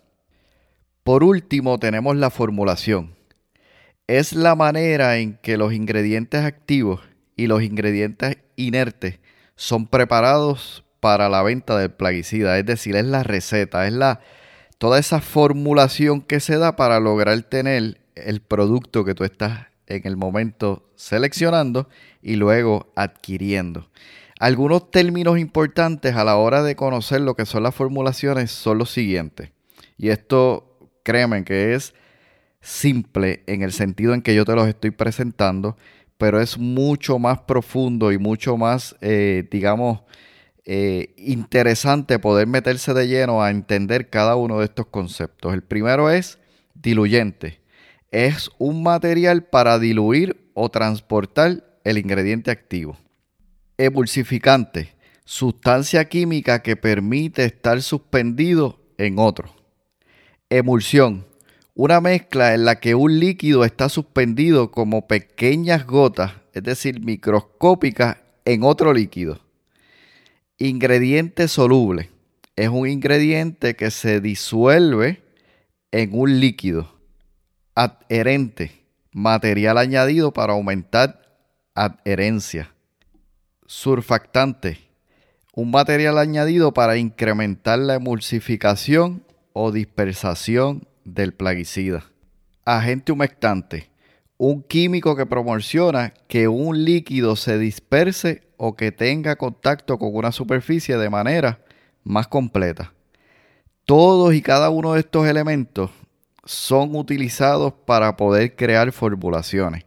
Por 1.03 1.25
último, 1.25 1.79
tenemos 1.79 2.17
la 2.17 2.31
formulación. 2.31 3.15
Es 4.07 4.33
la 4.33 4.55
manera 4.55 5.19
en 5.19 5.37
que 5.39 5.57
los 5.57 5.73
ingredientes 5.73 6.45
activos 6.45 7.01
y 7.37 7.47
los 7.47 7.63
ingredientes 7.63 8.39
inertes 8.57 9.19
son 9.57 9.87
preparados 9.87 10.85
para 11.01 11.29
la 11.29 11.43
venta 11.43 11.77
del 11.77 11.91
plaguicida, 11.91 12.59
es 12.59 12.67
decir, 12.67 12.95
es 12.95 13.05
la 13.05 13.23
receta, 13.23 13.87
es 13.87 13.93
la 13.93 14.21
toda 14.79 14.99
esa 14.99 15.21
formulación 15.21 16.23
que 16.23 16.41
se 16.41 16.59
da 16.59 16.77
para 16.77 17.01
lograr 17.01 17.41
tener 17.43 18.01
el 18.15 18.41
producto 18.41 19.05
que 19.05 19.15
tú 19.15 19.25
estás 19.25 19.72
en 19.97 20.07
el 20.07 20.17
momento 20.17 20.91
seleccionando 20.95 21.89
y 22.23 22.37
luego 22.37 22.93
adquiriendo. 22.97 23.89
Algunos 24.39 24.91
términos 24.91 25.39
importantes 25.39 26.17
a 26.17 26.25
la 26.25 26.37
hora 26.37 26.63
de 26.63 26.75
conocer 26.75 27.21
lo 27.21 27.37
que 27.37 27.47
son 27.47 27.63
las 27.63 27.75
formulaciones 27.75 28.51
son 28.51 28.79
los 28.79 28.91
siguientes. 28.91 29.51
Y 29.97 30.09
esto 30.09 30.91
créeme 31.05 31.45
que 31.45 31.75
es 31.75 31.95
simple 32.61 33.45
en 33.47 33.63
el 33.63 33.73
sentido 33.73 34.15
en 34.15 34.23
que 34.23 34.35
yo 34.35 34.45
te 34.45 34.55
los 34.55 34.67
estoy 34.69 34.91
presentando, 34.91 35.77
pero 36.19 36.41
es 36.41 36.59
mucho 36.59 37.19
más 37.19 37.41
profundo 37.41 38.13
y 38.13 38.19
mucho 38.19 38.57
más, 38.57 38.97
eh, 39.01 39.47
digamos, 39.51 40.01
eh, 40.65 41.15
interesante 41.17 42.21
poder 42.21 42.47
meterse 42.47 42.95
de 42.95 43.09
lleno 43.09 43.43
a 43.43 43.51
entender 43.51 44.11
cada 44.11 44.37
uno 44.37 44.61
de 44.61 44.67
estos 44.67 44.87
conceptos. 44.87 45.55
El 45.55 45.63
primero 45.63 46.11
es 46.11 46.39
diluyente. 46.75 47.62
Es 48.13 48.51
un 48.59 48.85
material 48.85 49.43
para 49.45 49.81
diluir 49.81 50.49
o 50.55 50.69
transportar 50.71 51.65
el 51.83 51.99
ingrediente 51.99 52.53
activo. 52.53 52.97
Emulsificante. 53.79 54.95
Sustancia 55.25 56.09
química 56.09 56.63
que 56.63 56.77
permite 56.77 57.45
estar 57.45 57.83
suspendido 57.83 58.79
en 58.99 59.19
otro 59.19 59.53
emulsión, 60.59 61.25
una 61.75 62.03
mezcla 62.03 62.55
en 62.55 62.67
la 62.67 62.79
que 62.79 62.95
un 62.95 63.19
líquido 63.19 63.65
está 63.65 63.89
suspendido 63.89 64.71
como 64.71 65.07
pequeñas 65.07 65.87
gotas, 65.87 66.35
es 66.53 66.63
decir, 66.63 67.01
microscópicas, 67.01 68.19
en 68.45 68.63
otro 68.63 68.93
líquido. 68.93 69.41
Ingrediente 70.59 71.49
soluble. 71.49 72.11
Es 72.57 72.69
un 72.69 72.87
ingrediente 72.87 73.77
que 73.77 73.91
se 73.91 74.21
disuelve 74.21 75.23
en 75.91 76.11
un 76.13 76.39
líquido. 76.39 76.92
Adherente, 77.75 78.85
material 79.13 79.79
añadido 79.79 80.35
para 80.35 80.53
aumentar 80.53 81.23
adherencia. 81.75 82.75
Surfactante, 83.65 84.91
un 85.55 85.71
material 85.71 86.19
añadido 86.19 86.75
para 86.75 86.99
incrementar 86.99 87.79
la 87.79 87.95
emulsificación 87.95 89.25
o 89.55 89.73
dispersación 89.73 90.87
del 91.07 91.33
plaguicida. 91.33 92.05
Agente 92.67 93.11
humectante, 93.11 93.89
un 94.37 94.63
químico 94.63 95.17
que 95.17 95.25
promociona 95.25 96.13
que 96.29 96.49
un 96.49 96.85
líquido 96.85 97.37
se 97.37 97.59
disperse 97.59 98.43
o 98.59 98.77
que 98.77 98.93
tenga 98.93 99.37
contacto 99.37 99.99
con 99.99 100.15
una 100.15 100.31
superficie 100.31 100.99
de 100.99 101.09
manera 101.09 101.65
más 102.05 102.29
completa. 102.29 102.93
Todos 103.87 104.35
y 104.35 104.43
cada 104.43 104.69
uno 104.69 104.93
de 104.93 105.01
estos 105.01 105.27
elementos 105.27 105.91
son 106.45 106.97
utilizados 106.97 107.73
para 107.87 108.17
poder 108.17 108.57
crear 108.57 108.93
formulaciones. 108.93 109.85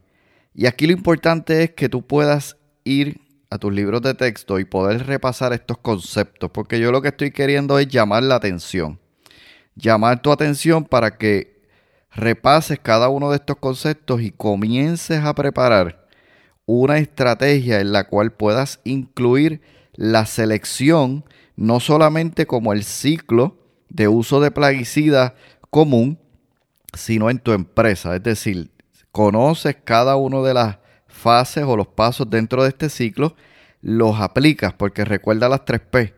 Y 0.54 0.68
aquí 0.68 0.88
lo 0.88 0.94
importante 0.94 1.64
es 1.64 1.72
que 1.72 1.90
tú 1.90 2.02
puedas 2.02 2.58
ir 2.84 3.20
a 3.50 3.58
tus 3.58 3.74
libros 3.74 4.02
de 4.02 4.14
texto 4.14 4.60
y 4.60 4.66
poder 4.66 5.06
repasar 5.06 5.54
estos 5.54 5.78
conceptos, 5.78 6.50
porque 6.52 6.80
yo 6.80 6.92
lo 6.92 7.02
que 7.02 7.10
estoy 7.10 7.32
queriendo 7.32 7.78
es 7.80 7.88
llamar 7.88 8.24
la 8.24 8.36
atención. 8.36 9.00
Llamar 9.76 10.22
tu 10.22 10.32
atención 10.32 10.86
para 10.86 11.18
que 11.18 11.62
repases 12.12 12.80
cada 12.80 13.10
uno 13.10 13.30
de 13.30 13.38
estos 13.38 13.58
conceptos 13.58 14.22
y 14.22 14.32
comiences 14.32 15.24
a 15.24 15.36
preparar 15.36 16.08
una 16.66 16.98
estrategia 16.98 17.82
en 17.82 17.92
la 17.92 18.06
cual 18.06 18.32
puedas 18.32 18.80
incluir 18.86 19.62
la 19.94 20.26
selección 20.26 21.26
no 21.56 21.80
solamente 21.80 22.46
como 22.48 22.74
el 22.74 22.84
ciclo 22.84 23.58
de 23.90 24.08
uso 24.08 24.40
de 24.40 24.52
plaguicida 24.52 25.36
común, 25.70 26.20
sino 26.96 27.30
en 27.30 27.40
tu 27.40 27.52
empresa. 27.52 28.16
Es 28.16 28.24
decir, 28.24 28.72
conoces 29.12 29.78
cada 29.84 30.16
una 30.16 30.42
de 30.42 30.54
las 30.54 30.78
fases 31.08 31.64
o 31.64 31.78
los 31.78 31.88
pasos 31.88 32.30
dentro 32.30 32.64
de 32.64 32.70
este 32.70 32.90
ciclo, 32.90 33.36
los 33.82 34.20
aplicas, 34.20 34.74
porque 34.74 35.06
recuerda 35.06 35.50
las 35.50 35.62
3P. 35.62 36.14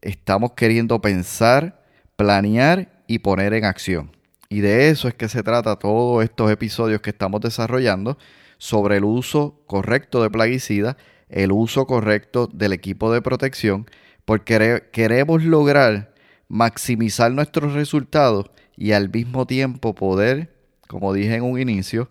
Estamos 0.00 0.52
queriendo 0.52 1.00
pensar, 1.00 1.82
planear 2.16 3.02
y 3.06 3.18
poner 3.18 3.54
en 3.54 3.64
acción. 3.64 4.16
Y 4.48 4.60
de 4.60 4.88
eso 4.88 5.08
es 5.08 5.14
que 5.14 5.28
se 5.28 5.42
trata 5.42 5.76
todos 5.76 6.24
estos 6.24 6.50
episodios 6.50 7.00
que 7.00 7.10
estamos 7.10 7.40
desarrollando 7.40 8.18
sobre 8.58 8.96
el 8.96 9.04
uso 9.04 9.62
correcto 9.66 10.22
de 10.22 10.30
plaguicida, 10.30 10.96
el 11.28 11.52
uso 11.52 11.86
correcto 11.86 12.48
del 12.52 12.72
equipo 12.72 13.12
de 13.12 13.22
protección, 13.22 13.86
porque 14.24 14.88
queremos 14.92 15.44
lograr 15.44 16.14
maximizar 16.48 17.30
nuestros 17.30 17.74
resultados 17.74 18.50
y 18.80 18.92
al 18.92 19.10
mismo 19.10 19.46
tiempo 19.46 19.94
poder, 19.94 20.56
como 20.88 21.12
dije 21.12 21.34
en 21.34 21.42
un 21.42 21.60
inicio, 21.60 22.08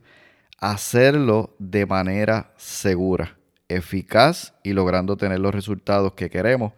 hacerlo 0.59 1.55
de 1.57 1.88
manera 1.88 2.53
segura, 2.57 3.39
eficaz 3.69 4.53
y 4.63 4.73
logrando 4.73 5.17
tener 5.17 5.39
los 5.39 5.53
resultados 5.53 6.13
que 6.13 6.29
queremos 6.29 6.73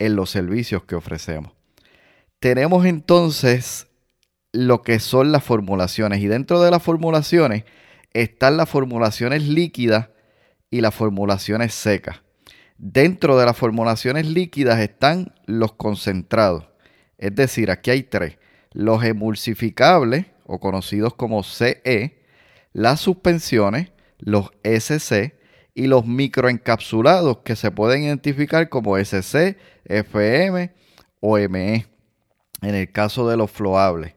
en 0.00 0.16
los 0.16 0.30
servicios 0.30 0.82
que 0.82 0.96
ofrecemos. 0.96 1.52
Tenemos 2.40 2.84
entonces 2.84 3.86
lo 4.50 4.82
que 4.82 4.98
son 4.98 5.30
las 5.30 5.44
formulaciones 5.44 6.20
y 6.20 6.26
dentro 6.26 6.60
de 6.60 6.72
las 6.72 6.82
formulaciones 6.82 7.62
están 8.14 8.56
las 8.56 8.68
formulaciones 8.68 9.46
líquidas 9.46 10.08
y 10.68 10.80
las 10.80 10.96
formulaciones 10.96 11.74
secas. 11.74 12.22
Dentro 12.76 13.38
de 13.38 13.46
las 13.46 13.56
formulaciones 13.56 14.26
líquidas 14.26 14.80
están 14.80 15.32
los 15.46 15.74
concentrados. 15.74 16.64
Es 17.18 17.36
decir, 17.36 17.70
aquí 17.70 17.92
hay 17.92 18.02
tres. 18.02 18.37
Los 18.78 19.02
emulsificables, 19.02 20.26
o 20.46 20.60
conocidos 20.60 21.12
como 21.12 21.42
CE, 21.42 22.22
las 22.72 23.00
suspensiones, 23.00 23.90
los 24.18 24.52
SC 24.62 25.34
y 25.74 25.88
los 25.88 26.06
microencapsulados 26.06 27.38
que 27.38 27.56
se 27.56 27.72
pueden 27.72 28.04
identificar 28.04 28.68
como 28.68 28.96
SC, 28.96 29.56
FM 29.84 30.70
o 31.18 31.38
ME 31.48 31.86
en 32.62 32.74
el 32.76 32.92
caso 32.92 33.28
de 33.28 33.36
los 33.36 33.50
floables. 33.50 34.14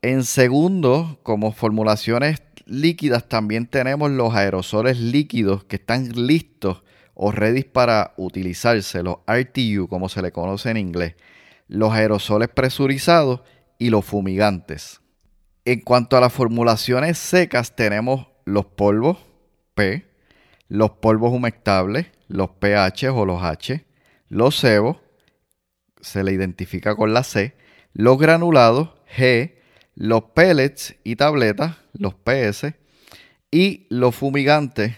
En 0.00 0.24
segundo, 0.24 1.20
como 1.22 1.52
formulaciones 1.52 2.40
líquidas, 2.64 3.28
también 3.28 3.66
tenemos 3.66 4.10
los 4.10 4.34
aerosoles 4.34 4.98
líquidos 4.98 5.64
que 5.64 5.76
están 5.76 6.08
listos 6.26 6.82
o 7.12 7.32
ready 7.32 7.64
para 7.64 8.14
utilizarse, 8.16 9.02
los 9.02 9.18
RTU, 9.26 9.88
como 9.88 10.08
se 10.08 10.22
le 10.22 10.32
conoce 10.32 10.70
en 10.70 10.78
inglés, 10.78 11.16
los 11.66 11.92
aerosoles 11.92 12.48
presurizados 12.48 13.42
y 13.78 13.90
los 13.90 14.04
fumigantes. 14.04 15.00
En 15.64 15.80
cuanto 15.80 16.16
a 16.16 16.20
las 16.20 16.32
formulaciones 16.32 17.18
secas, 17.18 17.76
tenemos 17.76 18.26
los 18.44 18.66
polvos 18.66 19.18
P, 19.74 20.06
los 20.68 20.90
polvos 20.90 21.32
humectables, 21.32 22.06
los 22.26 22.50
pH 22.50 23.10
o 23.10 23.24
los 23.24 23.42
H, 23.42 23.86
los 24.28 24.56
sebos, 24.56 24.98
se 26.00 26.24
le 26.24 26.32
identifica 26.32 26.96
con 26.96 27.12
la 27.12 27.22
C, 27.22 27.54
los 27.92 28.18
granulados 28.18 28.90
G, 29.16 29.54
los 29.94 30.24
pellets 30.34 30.96
y 31.04 31.16
tabletas, 31.16 31.76
los 31.92 32.14
PS, 32.14 32.74
y 33.50 33.86
los 33.90 34.14
fumigantes. 34.14 34.94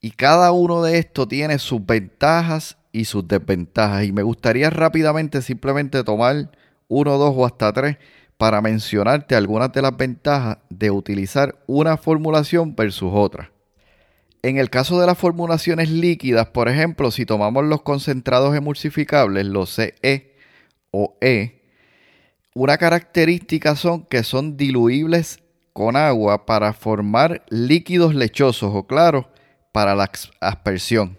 Y 0.00 0.12
cada 0.12 0.52
uno 0.52 0.82
de 0.82 0.98
estos 0.98 1.28
tiene 1.28 1.58
sus 1.58 1.84
ventajas 1.84 2.78
y 2.92 3.04
sus 3.04 3.26
desventajas. 3.26 4.04
Y 4.04 4.12
me 4.12 4.22
gustaría 4.22 4.70
rápidamente 4.70 5.42
simplemente 5.42 6.02
tomar 6.02 6.50
uno, 6.92 7.16
dos 7.16 7.32
o 7.34 7.46
hasta 7.46 7.72
tres 7.72 7.96
para 8.36 8.60
mencionarte 8.60 9.34
algunas 9.34 9.72
de 9.72 9.80
las 9.80 9.96
ventajas 9.96 10.58
de 10.68 10.90
utilizar 10.90 11.56
una 11.66 11.96
formulación 11.96 12.76
versus 12.76 13.10
otra. 13.14 13.50
En 14.42 14.58
el 14.58 14.68
caso 14.68 15.00
de 15.00 15.06
las 15.06 15.16
formulaciones 15.16 15.88
líquidas, 15.88 16.48
por 16.48 16.68
ejemplo, 16.68 17.10
si 17.10 17.24
tomamos 17.24 17.64
los 17.64 17.82
concentrados 17.82 18.54
emulsificables, 18.54 19.46
los 19.46 19.74
CE 19.74 20.36
o 20.90 21.16
E, 21.20 21.62
una 22.54 22.76
característica 22.76 23.74
son 23.76 24.04
que 24.04 24.22
son 24.22 24.58
diluibles 24.58 25.40
con 25.72 25.96
agua 25.96 26.44
para 26.44 26.74
formar 26.74 27.46
líquidos 27.48 28.14
lechosos 28.14 28.74
o 28.74 28.86
claros 28.86 29.26
para 29.72 29.94
la 29.94 30.10
aspersión. 30.40 31.16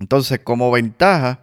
Entonces, 0.00 0.40
como 0.40 0.72
ventaja, 0.72 1.42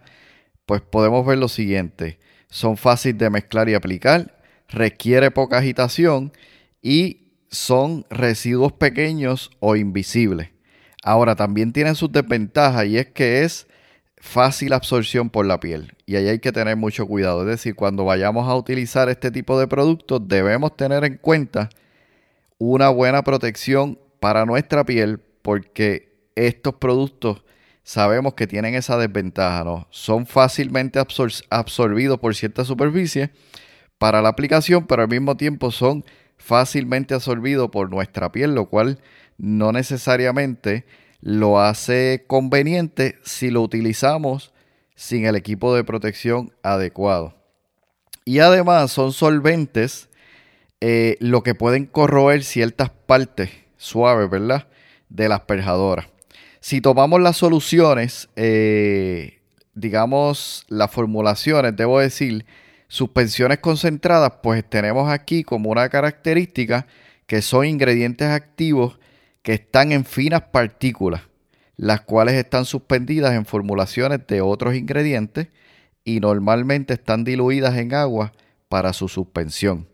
pues 0.66 0.82
podemos 0.82 1.24
ver 1.24 1.38
lo 1.38 1.48
siguiente. 1.48 2.18
Son 2.48 2.76
fáciles 2.76 3.18
de 3.18 3.30
mezclar 3.30 3.68
y 3.68 3.74
aplicar, 3.74 4.38
requiere 4.68 5.30
poca 5.30 5.58
agitación 5.58 6.32
y 6.82 7.28
son 7.50 8.06
residuos 8.10 8.72
pequeños 8.72 9.50
o 9.60 9.76
invisibles. 9.76 10.50
Ahora, 11.02 11.36
también 11.36 11.72
tienen 11.72 11.94
sus 11.94 12.12
desventajas 12.12 12.86
y 12.86 12.98
es 12.98 13.06
que 13.06 13.44
es 13.44 13.66
fácil 14.16 14.72
absorción 14.72 15.30
por 15.30 15.46
la 15.46 15.60
piel. 15.60 15.94
Y 16.06 16.16
ahí 16.16 16.28
hay 16.28 16.38
que 16.38 16.52
tener 16.52 16.76
mucho 16.76 17.06
cuidado. 17.06 17.42
Es 17.42 17.48
decir, 17.48 17.74
cuando 17.74 18.04
vayamos 18.04 18.48
a 18.48 18.54
utilizar 18.54 19.08
este 19.08 19.30
tipo 19.30 19.58
de 19.58 19.68
productos, 19.68 20.26
debemos 20.26 20.76
tener 20.76 21.04
en 21.04 21.16
cuenta 21.16 21.70
una 22.58 22.88
buena 22.88 23.22
protección 23.22 23.98
para 24.20 24.44
nuestra 24.44 24.84
piel 24.84 25.20
porque 25.42 26.12
estos 26.34 26.74
productos 26.74 27.42
sabemos 27.88 28.34
que 28.34 28.46
tienen 28.46 28.74
esa 28.74 28.98
desventaja, 28.98 29.64
¿no? 29.64 29.86
Son 29.88 30.26
fácilmente 30.26 31.00
absorbidos 31.48 32.18
por 32.18 32.34
cierta 32.34 32.66
superficie 32.66 33.30
para 33.96 34.20
la 34.20 34.28
aplicación, 34.28 34.86
pero 34.86 35.00
al 35.00 35.08
mismo 35.08 35.38
tiempo 35.38 35.70
son 35.70 36.04
fácilmente 36.36 37.14
absorbidos 37.14 37.70
por 37.70 37.88
nuestra 37.88 38.30
piel, 38.30 38.54
lo 38.54 38.66
cual 38.66 39.00
no 39.38 39.72
necesariamente 39.72 40.84
lo 41.22 41.60
hace 41.62 42.26
conveniente 42.26 43.18
si 43.24 43.50
lo 43.50 43.62
utilizamos 43.62 44.52
sin 44.94 45.24
el 45.24 45.34
equipo 45.34 45.74
de 45.74 45.82
protección 45.82 46.52
adecuado. 46.62 47.36
Y 48.26 48.40
además 48.40 48.92
son 48.92 49.14
solventes, 49.14 50.10
eh, 50.82 51.16
lo 51.20 51.42
que 51.42 51.54
pueden 51.54 51.86
corroer 51.86 52.44
ciertas 52.44 52.90
partes 52.90 53.48
suaves, 53.78 54.28
¿verdad? 54.28 54.68
De 55.08 55.30
las 55.30 55.40
perjadoras. 55.40 56.17
Si 56.60 56.80
tomamos 56.80 57.20
las 57.20 57.36
soluciones, 57.36 58.28
eh, 58.36 59.38
digamos 59.74 60.64
las 60.68 60.90
formulaciones, 60.90 61.76
debo 61.76 62.00
decir, 62.00 62.44
suspensiones 62.88 63.58
concentradas, 63.58 64.32
pues 64.42 64.68
tenemos 64.68 65.10
aquí 65.10 65.44
como 65.44 65.70
una 65.70 65.88
característica 65.88 66.86
que 67.26 67.42
son 67.42 67.66
ingredientes 67.66 68.28
activos 68.28 68.98
que 69.42 69.54
están 69.54 69.92
en 69.92 70.04
finas 70.04 70.42
partículas, 70.50 71.22
las 71.76 72.00
cuales 72.00 72.34
están 72.34 72.64
suspendidas 72.64 73.34
en 73.34 73.44
formulaciones 73.44 74.26
de 74.26 74.40
otros 74.40 74.74
ingredientes 74.74 75.48
y 76.04 76.20
normalmente 76.20 76.94
están 76.94 77.22
diluidas 77.22 77.76
en 77.76 77.94
agua 77.94 78.32
para 78.68 78.92
su 78.92 79.08
suspensión. 79.08 79.86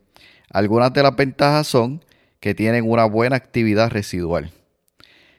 Algunas 0.51 0.93
de 0.93 1.03
las 1.03 1.17
ventajas 1.17 1.67
son 1.67 2.05
que 2.41 2.55
tienen 2.55 2.89
una 2.89 3.05
buena 3.05 3.37
actividad 3.37 3.91
residual. 3.91 4.53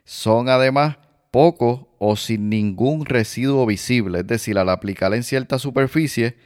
Son 0.03 0.49
además 0.49 0.97
pocos 1.35 1.81
o 1.99 2.15
sin 2.15 2.47
ningún 2.47 3.05
residuo 3.05 3.65
visible, 3.65 4.19
es 4.19 4.27
decir, 4.27 4.57
al 4.57 4.69
aplicar 4.69 5.13
en 5.13 5.21
cierta 5.21 5.59
superficie, 5.59 6.37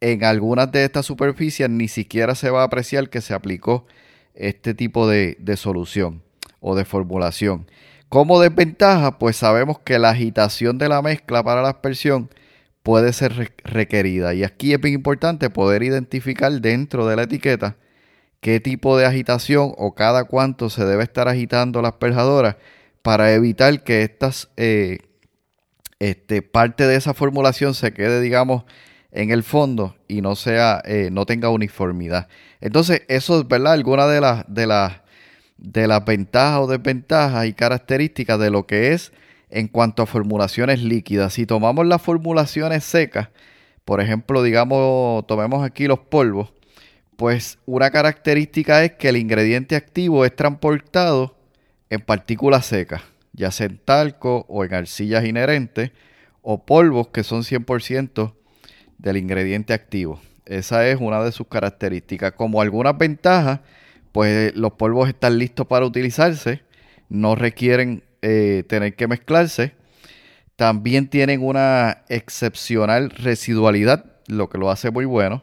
en 0.00 0.24
algunas 0.24 0.72
de 0.72 0.82
estas 0.82 1.06
superficies 1.06 1.70
ni 1.70 1.86
siquiera 1.86 2.34
se 2.34 2.50
va 2.50 2.62
a 2.62 2.64
apreciar 2.64 3.08
que 3.08 3.20
se 3.20 3.34
aplicó 3.34 3.86
este 4.34 4.74
tipo 4.74 5.06
de, 5.06 5.36
solución 5.56 6.24
o 6.58 6.74
de 6.74 6.84
formulación. 6.84 7.68
Como 8.08 8.40
desventaja, 8.40 9.16
pues 9.16 9.36
sabemos 9.36 9.78
que 9.78 10.00
la 10.00 10.10
agitación 10.10 10.76
de 10.76 10.88
la 10.88 11.02
mezcla 11.02 11.44
para 11.44 11.62
la 11.62 11.68
aspersión 11.68 12.30
puede 12.82 13.12
ser 13.12 13.52
requerida. 13.62 14.34
Y 14.34 14.42
aquí 14.42 14.72
es 14.72 14.80
bien 14.80 14.94
importante 14.94 15.50
poder 15.50 15.84
identificar 15.84 16.50
dentro 16.60 17.06
de 17.06 17.14
la 17.14 17.22
etiqueta 17.22 17.76
qué 18.40 18.58
tipo 18.58 18.98
de 18.98 19.06
agitación 19.06 19.72
o 19.78 19.94
cada 19.94 20.24
cuánto 20.24 20.68
se 20.68 20.84
debe 20.84 21.04
estar 21.04 21.28
agitando 21.28 21.80
la 21.80 21.90
asperjadora 21.90 22.58
para 23.02 23.32
evitar 23.32 23.82
que 23.84 24.02
estas 24.02 24.50
eh, 24.56 24.98
este, 25.98 26.42
parte 26.42 26.86
de 26.86 26.96
esa 26.96 27.14
formulación 27.14 27.74
se 27.74 27.92
quede, 27.92 28.20
digamos, 28.20 28.64
en 29.12 29.30
el 29.30 29.42
fondo 29.42 29.96
y 30.08 30.20
no 30.22 30.36
sea, 30.36 30.82
eh, 30.84 31.10
no 31.12 31.26
tenga 31.26 31.50
uniformidad. 31.50 32.28
Entonces, 32.60 33.02
eso 33.08 33.40
es 33.40 33.48
verdad, 33.48 33.72
alguna 33.74 34.06
de 34.06 34.20
las 34.20 34.44
de 34.48 34.66
las 34.66 35.00
de 35.58 35.86
las 35.86 36.04
ventajas 36.04 36.60
o 36.60 36.66
desventajas 36.66 37.46
y 37.46 37.52
características 37.52 38.38
de 38.38 38.50
lo 38.50 38.66
que 38.66 38.92
es 38.92 39.12
en 39.50 39.68
cuanto 39.68 40.02
a 40.02 40.06
formulaciones 40.06 40.82
líquidas. 40.82 41.34
Si 41.34 41.46
tomamos 41.46 41.86
las 41.86 42.00
formulaciones 42.00 42.84
secas, 42.84 43.28
por 43.84 44.00
ejemplo, 44.00 44.42
digamos, 44.42 45.26
tomemos 45.26 45.64
aquí 45.64 45.86
los 45.86 45.98
polvos, 45.98 46.52
pues 47.16 47.58
una 47.66 47.90
característica 47.90 48.84
es 48.84 48.92
que 48.92 49.10
el 49.10 49.16
ingrediente 49.16 49.76
activo 49.76 50.24
es 50.24 50.34
transportado 50.34 51.36
en 51.90 52.00
partículas 52.00 52.66
secas, 52.66 53.02
ya 53.32 53.50
sea 53.50 53.66
en 53.66 53.78
talco 53.78 54.46
o 54.48 54.64
en 54.64 54.72
arcillas 54.74 55.24
inherentes, 55.24 55.90
o 56.42 56.64
polvos 56.64 57.08
que 57.08 57.22
son 57.22 57.42
100% 57.42 58.34
del 58.98 59.16
ingrediente 59.16 59.74
activo. 59.74 60.20
Esa 60.46 60.88
es 60.88 61.00
una 61.00 61.22
de 61.22 61.32
sus 61.32 61.48
características. 61.48 62.32
Como 62.32 62.60
algunas 62.62 62.96
ventajas, 62.96 63.60
pues 64.12 64.54
los 64.56 64.72
polvos 64.72 65.08
están 65.08 65.38
listos 65.38 65.66
para 65.66 65.84
utilizarse, 65.84 66.62
no 67.08 67.34
requieren 67.34 68.04
eh, 68.22 68.64
tener 68.68 68.94
que 68.94 69.08
mezclarse. 69.08 69.74
También 70.56 71.08
tienen 71.08 71.42
una 71.42 72.04
excepcional 72.08 73.10
residualidad, 73.10 74.04
lo 74.26 74.48
que 74.48 74.58
lo 74.58 74.70
hace 74.70 74.90
muy 74.90 75.04
bueno. 75.04 75.42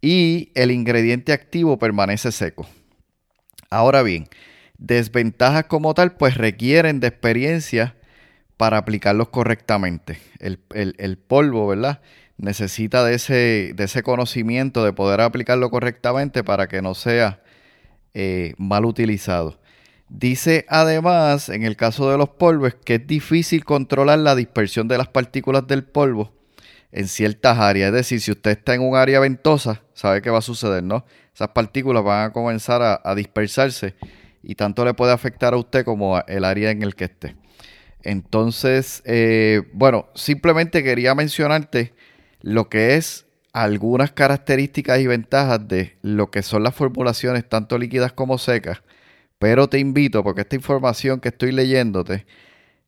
Y 0.00 0.50
el 0.54 0.70
ingrediente 0.70 1.32
activo 1.32 1.78
permanece 1.78 2.30
seco. 2.30 2.66
Ahora 3.70 4.02
bien, 4.02 4.28
desventajas 4.78 5.64
como 5.64 5.94
tal, 5.94 6.16
pues 6.16 6.36
requieren 6.36 7.00
de 7.00 7.08
experiencia 7.08 7.96
para 8.56 8.78
aplicarlos 8.78 9.28
correctamente. 9.28 10.18
El, 10.38 10.60
el 10.70 11.18
polvo, 11.18 11.66
¿verdad? 11.66 12.00
necesita 12.36 13.04
de 13.04 13.14
ese, 13.14 13.72
de 13.74 13.84
ese 13.84 14.02
conocimiento, 14.02 14.84
de 14.84 14.92
poder 14.92 15.20
aplicarlo 15.20 15.70
correctamente 15.70 16.42
para 16.42 16.68
que 16.68 16.82
no 16.82 16.94
sea 16.94 17.42
eh, 18.14 18.54
mal 18.58 18.84
utilizado. 18.84 19.60
Dice 20.08 20.66
además, 20.68 21.48
en 21.48 21.64
el 21.64 21.76
caso 21.76 22.10
de 22.10 22.18
los 22.18 22.28
polvos, 22.30 22.74
que 22.84 22.96
es 22.96 23.06
difícil 23.06 23.64
controlar 23.64 24.18
la 24.18 24.34
dispersión 24.34 24.86
de 24.88 24.98
las 24.98 25.08
partículas 25.08 25.66
del 25.66 25.84
polvo 25.84 26.32
en 26.92 27.08
ciertas 27.08 27.58
áreas. 27.58 27.88
Es 27.88 27.94
decir, 27.94 28.20
si 28.20 28.30
usted 28.30 28.52
está 28.52 28.74
en 28.74 28.82
un 28.82 28.96
área 28.96 29.18
ventosa, 29.20 29.82
sabe 29.94 30.22
qué 30.22 30.30
va 30.30 30.38
a 30.38 30.42
suceder, 30.42 30.82
¿no? 30.82 31.04
Esas 31.34 31.48
partículas 31.48 32.04
van 32.04 32.30
a 32.30 32.32
comenzar 32.32 33.00
a, 33.02 33.14
dispersarse 33.14 33.94
y 34.44 34.54
tanto 34.54 34.84
le 34.84 34.94
puede 34.94 35.12
afectar 35.12 35.54
a 35.54 35.56
usted 35.56 35.84
como 35.84 36.22
el 36.26 36.44
área 36.44 36.70
en 36.70 36.82
el 36.82 36.94
que 36.94 37.04
esté. 37.04 37.36
Entonces, 38.02 39.02
eh, 39.06 39.62
bueno, 39.72 40.08
simplemente 40.14 40.84
quería 40.84 41.14
mencionarte 41.14 41.94
lo 42.42 42.68
que 42.68 42.96
es 42.96 43.26
algunas 43.54 44.12
características 44.12 45.00
y 45.00 45.06
ventajas 45.06 45.66
de 45.66 45.96
lo 46.02 46.30
que 46.30 46.42
son 46.42 46.62
las 46.62 46.74
formulaciones 46.74 47.48
tanto 47.48 47.78
líquidas 47.78 48.12
como 48.12 48.36
secas. 48.36 48.82
Pero 49.38 49.68
te 49.68 49.78
invito, 49.78 50.22
porque 50.22 50.42
esta 50.42 50.56
información 50.56 51.20
que 51.20 51.28
estoy 51.28 51.52
leyéndote 51.52 52.26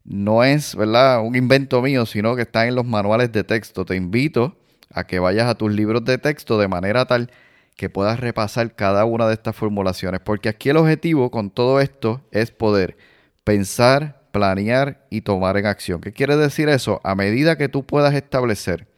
no 0.04 0.44
es 0.44 0.76
¿verdad? 0.76 1.22
un 1.22 1.34
invento 1.34 1.80
mío, 1.82 2.04
sino 2.04 2.36
que 2.36 2.42
está 2.42 2.66
en 2.66 2.74
los 2.74 2.84
manuales 2.84 3.32
de 3.32 3.44
texto. 3.44 3.84
Te 3.84 3.96
invito 3.96 4.58
a 4.92 5.06
que 5.06 5.18
vayas 5.18 5.48
a 5.48 5.54
tus 5.54 5.72
libros 5.72 6.04
de 6.04 6.18
texto 6.18 6.58
de 6.58 6.68
manera 6.68 7.06
tal 7.06 7.30
que 7.76 7.90
puedas 7.90 8.18
repasar 8.18 8.74
cada 8.74 9.04
una 9.04 9.26
de 9.26 9.34
estas 9.34 9.54
formulaciones. 9.54 10.20
Porque 10.20 10.48
aquí 10.48 10.70
el 10.70 10.78
objetivo 10.78 11.30
con 11.30 11.50
todo 11.50 11.80
esto 11.80 12.22
es 12.32 12.50
poder 12.50 12.96
pensar, 13.44 14.22
planear 14.32 15.06
y 15.10 15.20
tomar 15.20 15.56
en 15.56 15.66
acción. 15.66 16.00
¿Qué 16.00 16.12
quiere 16.12 16.36
decir 16.36 16.68
eso? 16.68 17.00
A 17.04 17.14
medida 17.14 17.56
que 17.56 17.68
tú 17.68 17.84
puedas 17.84 18.14
establecer 18.14 18.88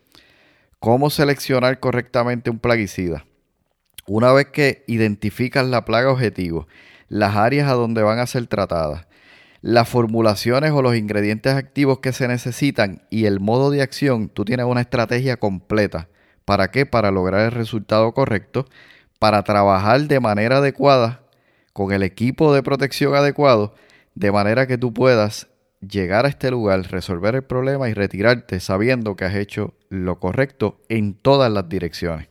¿Cómo 0.81 1.11
seleccionar 1.11 1.81
correctamente 1.81 2.51
un 2.51 2.61
plaguicida? 2.61 3.27
Una 4.07 4.33
vez 4.33 4.47
que 4.47 4.85
identificas 4.87 5.67
la 5.67 5.85
plaga 5.85 6.13
objetivo, 6.13 6.69
las 7.09 7.35
áreas 7.35 7.69
a 7.69 7.73
donde 7.73 8.01
van 8.03 8.21
a 8.21 8.29
ser 8.29 8.47
tratadas, 8.47 9.09
las 9.61 9.89
formulaciones 9.89 10.71
o 10.71 10.81
los 10.81 10.95
ingredientes 10.95 11.55
activos 11.55 11.99
que 11.99 12.13
se 12.13 12.29
necesitan 12.29 13.03
y 13.11 13.25
el 13.25 13.41
modo 13.41 13.73
de 13.73 13.83
acción, 13.83 14.29
tú 14.29 14.45
tienes 14.45 14.67
una 14.67 14.83
estrategia 14.83 15.37
completa. 15.37 16.09
¿Para 16.49 16.71
qué? 16.71 16.87
Para 16.87 17.11
lograr 17.11 17.43
el 17.43 17.51
resultado 17.51 18.11
correcto, 18.13 18.65
para 19.19 19.43
trabajar 19.43 20.01
de 20.09 20.19
manera 20.19 20.57
adecuada 20.57 21.21
con 21.75 21.93
el 21.93 22.03
equipo 22.03 22.55
de 22.55 22.63
protección 22.63 23.15
adecuado, 23.15 23.75
de 24.15 24.33
manera 24.33 24.67
que 24.67 24.79
tú 24.79 24.95
puedas 24.95 25.49
llegar 25.87 26.25
a 26.25 26.31
este 26.31 26.51
lugar, 26.51 26.91
resolver 26.91 27.35
el 27.35 27.45
problema 27.45 27.91
y 27.91 27.93
retirarte 27.93 28.61
sabiendo 28.61 29.15
que 29.15 29.27
has 29.27 29.35
hecho 29.35 29.75
lo 29.91 30.21
correcto 30.21 30.81
en 30.89 31.13
todas 31.13 31.53
las 31.53 31.69
direcciones. 31.69 32.29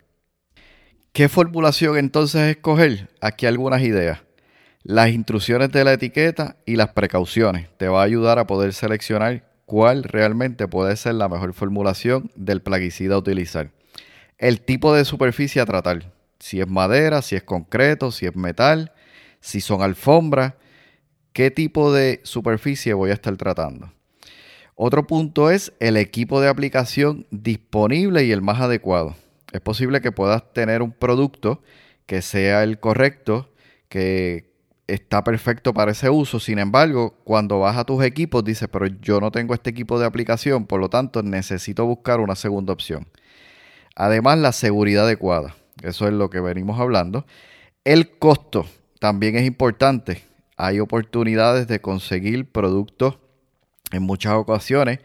¿Qué 1.11 1.29
formulación 1.29 1.95
entonces 1.95 2.41
escoger? 2.41 3.09
Aquí 3.21 3.45
algunas 3.45 3.83
ideas. 3.83 4.23
Las 4.81 5.09
instrucciones 5.09 5.71
de 5.71 5.83
la 5.83 5.93
etiqueta 5.93 6.55
y 6.65 6.75
las 6.75 6.89
precauciones 6.89 7.69
te 7.77 7.87
va 7.87 8.01
a 8.01 8.05
ayudar 8.05 8.39
a 8.39 8.47
poder 8.47 8.73
seleccionar 8.73 9.43
cuál 9.67 10.01
realmente 10.01 10.67
puede 10.67 10.95
ser 10.95 11.13
la 11.13 11.29
mejor 11.29 11.53
formulación 11.53 12.31
del 12.35 12.63
plaguicida 12.63 13.13
a 13.13 13.19
utilizar. 13.19 13.77
El 14.37 14.61
tipo 14.61 14.93
de 14.93 15.03
superficie 15.03 15.61
a 15.61 15.65
tratar, 15.65 16.13
si 16.39 16.61
es 16.61 16.67
madera, 16.67 17.23
si 17.23 17.35
es 17.35 17.43
concreto, 17.43 18.11
si 18.11 18.27
es 18.27 18.35
metal, 18.35 18.91
si 19.39 19.61
son 19.61 19.81
alfombras, 19.81 20.53
qué 21.33 21.49
tipo 21.49 21.91
de 21.91 22.19
superficie 22.23 22.93
voy 22.93 23.09
a 23.09 23.13
estar 23.13 23.35
tratando. 23.35 23.91
Otro 24.75 25.07
punto 25.07 25.49
es 25.49 25.73
el 25.79 25.97
equipo 25.97 26.39
de 26.39 26.49
aplicación 26.49 27.25
disponible 27.31 28.25
y 28.25 28.31
el 28.31 28.43
más 28.43 28.61
adecuado. 28.61 29.15
Es 29.51 29.61
posible 29.61 30.01
que 30.01 30.11
puedas 30.11 30.53
tener 30.53 30.83
un 30.83 30.91
producto 30.91 31.63
que 32.05 32.21
sea 32.21 32.61
el 32.61 32.79
correcto, 32.79 33.49
que 33.89 34.51
está 34.85 35.23
perfecto 35.23 35.73
para 35.73 35.93
ese 35.93 36.11
uso. 36.11 36.39
Sin 36.39 36.59
embargo, 36.59 37.17
cuando 37.23 37.59
vas 37.59 37.75
a 37.75 37.85
tus 37.85 38.03
equipos, 38.03 38.43
dices, 38.43 38.69
pero 38.71 38.85
yo 38.85 39.19
no 39.19 39.31
tengo 39.31 39.55
este 39.55 39.71
equipo 39.71 39.99
de 39.99 40.05
aplicación, 40.05 40.67
por 40.67 40.79
lo 40.79 40.89
tanto 40.89 41.23
necesito 41.23 41.87
buscar 41.87 42.19
una 42.19 42.35
segunda 42.35 42.71
opción. 42.71 43.07
Además, 43.99 44.37
la 44.37 44.51
seguridad 44.53 45.05
adecuada. 45.05 45.55
Eso 45.81 46.07
es 46.07 46.13
lo 46.13 46.29
que 46.29 46.39
venimos 46.39 46.79
hablando. 46.79 47.25
El 47.83 48.17
costo 48.17 48.65
también 48.99 49.35
es 49.35 49.45
importante 49.45 50.23
hay 50.57 50.79
oportunidades 50.79 51.67
de 51.67 51.79
conseguir 51.79 52.51
productos 52.51 53.19
en 53.91 54.01
muchas 54.01 54.33
ocasiones, 54.33 54.99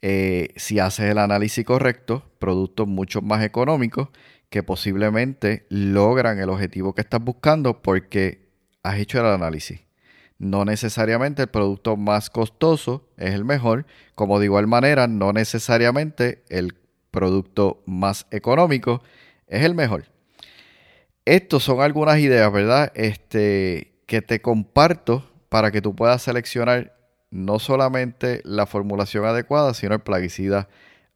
eh, 0.00 0.50
si 0.56 0.78
haces 0.78 1.10
el 1.10 1.18
análisis 1.18 1.66
correcto, 1.66 2.22
productos 2.38 2.86
mucho 2.86 3.20
más 3.20 3.42
económicos 3.42 4.08
que 4.48 4.62
posiblemente 4.62 5.66
logran 5.68 6.38
el 6.38 6.48
objetivo 6.48 6.94
que 6.94 7.00
estás 7.00 7.20
buscando 7.20 7.82
porque 7.82 8.48
has 8.84 8.98
hecho 8.98 9.18
el 9.18 9.26
análisis. 9.26 9.80
No 10.38 10.64
necesariamente 10.64 11.42
el 11.42 11.48
producto 11.48 11.96
más 11.96 12.30
costoso 12.30 13.08
es 13.16 13.34
el 13.34 13.44
mejor, 13.44 13.86
como 14.14 14.38
de 14.38 14.44
igual 14.44 14.68
manera 14.68 15.08
no 15.08 15.32
necesariamente 15.32 16.44
el 16.48 16.74
producto 17.16 17.82
más 17.86 18.26
económico 18.30 19.02
es 19.46 19.64
el 19.64 19.74
mejor. 19.74 20.04
Estos 21.24 21.64
son 21.64 21.80
algunas 21.80 22.18
ideas, 22.18 22.52
¿verdad? 22.52 22.92
Este, 22.94 23.94
que 24.06 24.20
te 24.20 24.42
comparto 24.42 25.24
para 25.48 25.70
que 25.70 25.80
tú 25.80 25.96
puedas 25.96 26.20
seleccionar 26.20 26.94
no 27.30 27.58
solamente 27.58 28.42
la 28.44 28.66
formulación 28.66 29.24
adecuada, 29.24 29.72
sino 29.72 29.94
el 29.94 30.00
plaguicida 30.00 30.68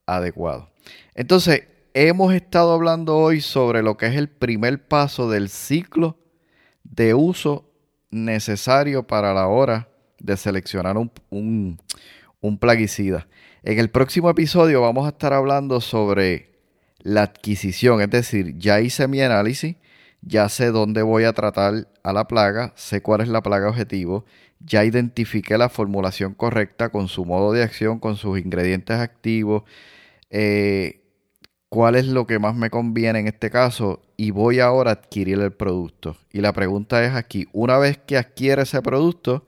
adecuado. 0.07 0.71
Entonces, 1.15 1.65
hemos 1.93 2.33
estado 2.33 2.73
hablando 2.73 3.19
hoy 3.19 3.43
sobre 3.43 3.83
lo 3.83 3.99
que 3.99 4.07
es 4.07 4.17
el 4.17 4.31
primer 4.31 4.89
paso 4.89 5.29
del 5.29 5.51
ciclo 5.51 6.17
de 6.83 7.13
uso 7.13 7.71
necesario 8.11 9.07
para 9.07 9.35
la 9.35 9.49
hora 9.49 9.89
de 10.19 10.39
seleccionar 10.39 10.97
un, 10.97 11.79
un 12.41 12.59
plaguicida. 12.59 13.29
En 13.63 13.79
el 13.79 13.91
próximo 13.91 14.31
episodio 14.31 14.81
vamos 14.81 15.05
a 15.05 15.11
estar 15.11 15.35
hablando 15.35 15.83
sobre 15.83 16.49
la 17.01 17.25
adquisición, 17.25 18.01
es 18.01 18.09
decir, 18.09 18.57
ya 18.57 18.81
hice 18.81 19.07
mi 19.07 19.21
análisis, 19.21 19.77
ya 20.23 20.49
sé 20.49 20.71
dónde 20.71 21.03
voy 21.03 21.25
a 21.25 21.35
tratar 21.35 21.87
a 22.03 22.13
la 22.15 22.27
plaga, 22.27 22.73
sé 22.75 23.03
cuál 23.03 23.21
es 23.21 23.29
la 23.29 23.43
plaga 23.43 23.69
objetivo, 23.69 24.25
ya 24.61 24.83
identifiqué 24.87 25.59
la 25.59 25.69
formulación 25.69 26.33
correcta 26.33 26.89
con 26.89 27.09
su 27.09 27.27
modo 27.27 27.53
de 27.53 27.63
acción, 27.63 27.99
con 27.99 28.17
sus 28.17 28.39
ingredientes 28.39 28.97
activos, 28.97 29.65
eh, 30.31 31.03
cuál 31.69 31.97
es 31.97 32.07
lo 32.07 32.27
que 32.27 32.39
más 32.39 32.57
me 32.57 32.71
conviene 32.71 33.19
en 33.19 33.27
este 33.27 33.51
caso 33.51 34.01
y 34.17 34.31
voy 34.31 34.61
ahora 34.61 34.93
a 34.93 34.95
adquirir 34.95 35.39
el 35.39 35.53
producto. 35.53 36.17
Y 36.33 36.41
la 36.41 36.55
pregunta 36.55 37.05
es 37.05 37.15
aquí, 37.15 37.47
una 37.53 37.77
vez 37.77 37.99
que 37.99 38.17
adquiere 38.17 38.63
ese 38.63 38.81
producto, 38.81 39.45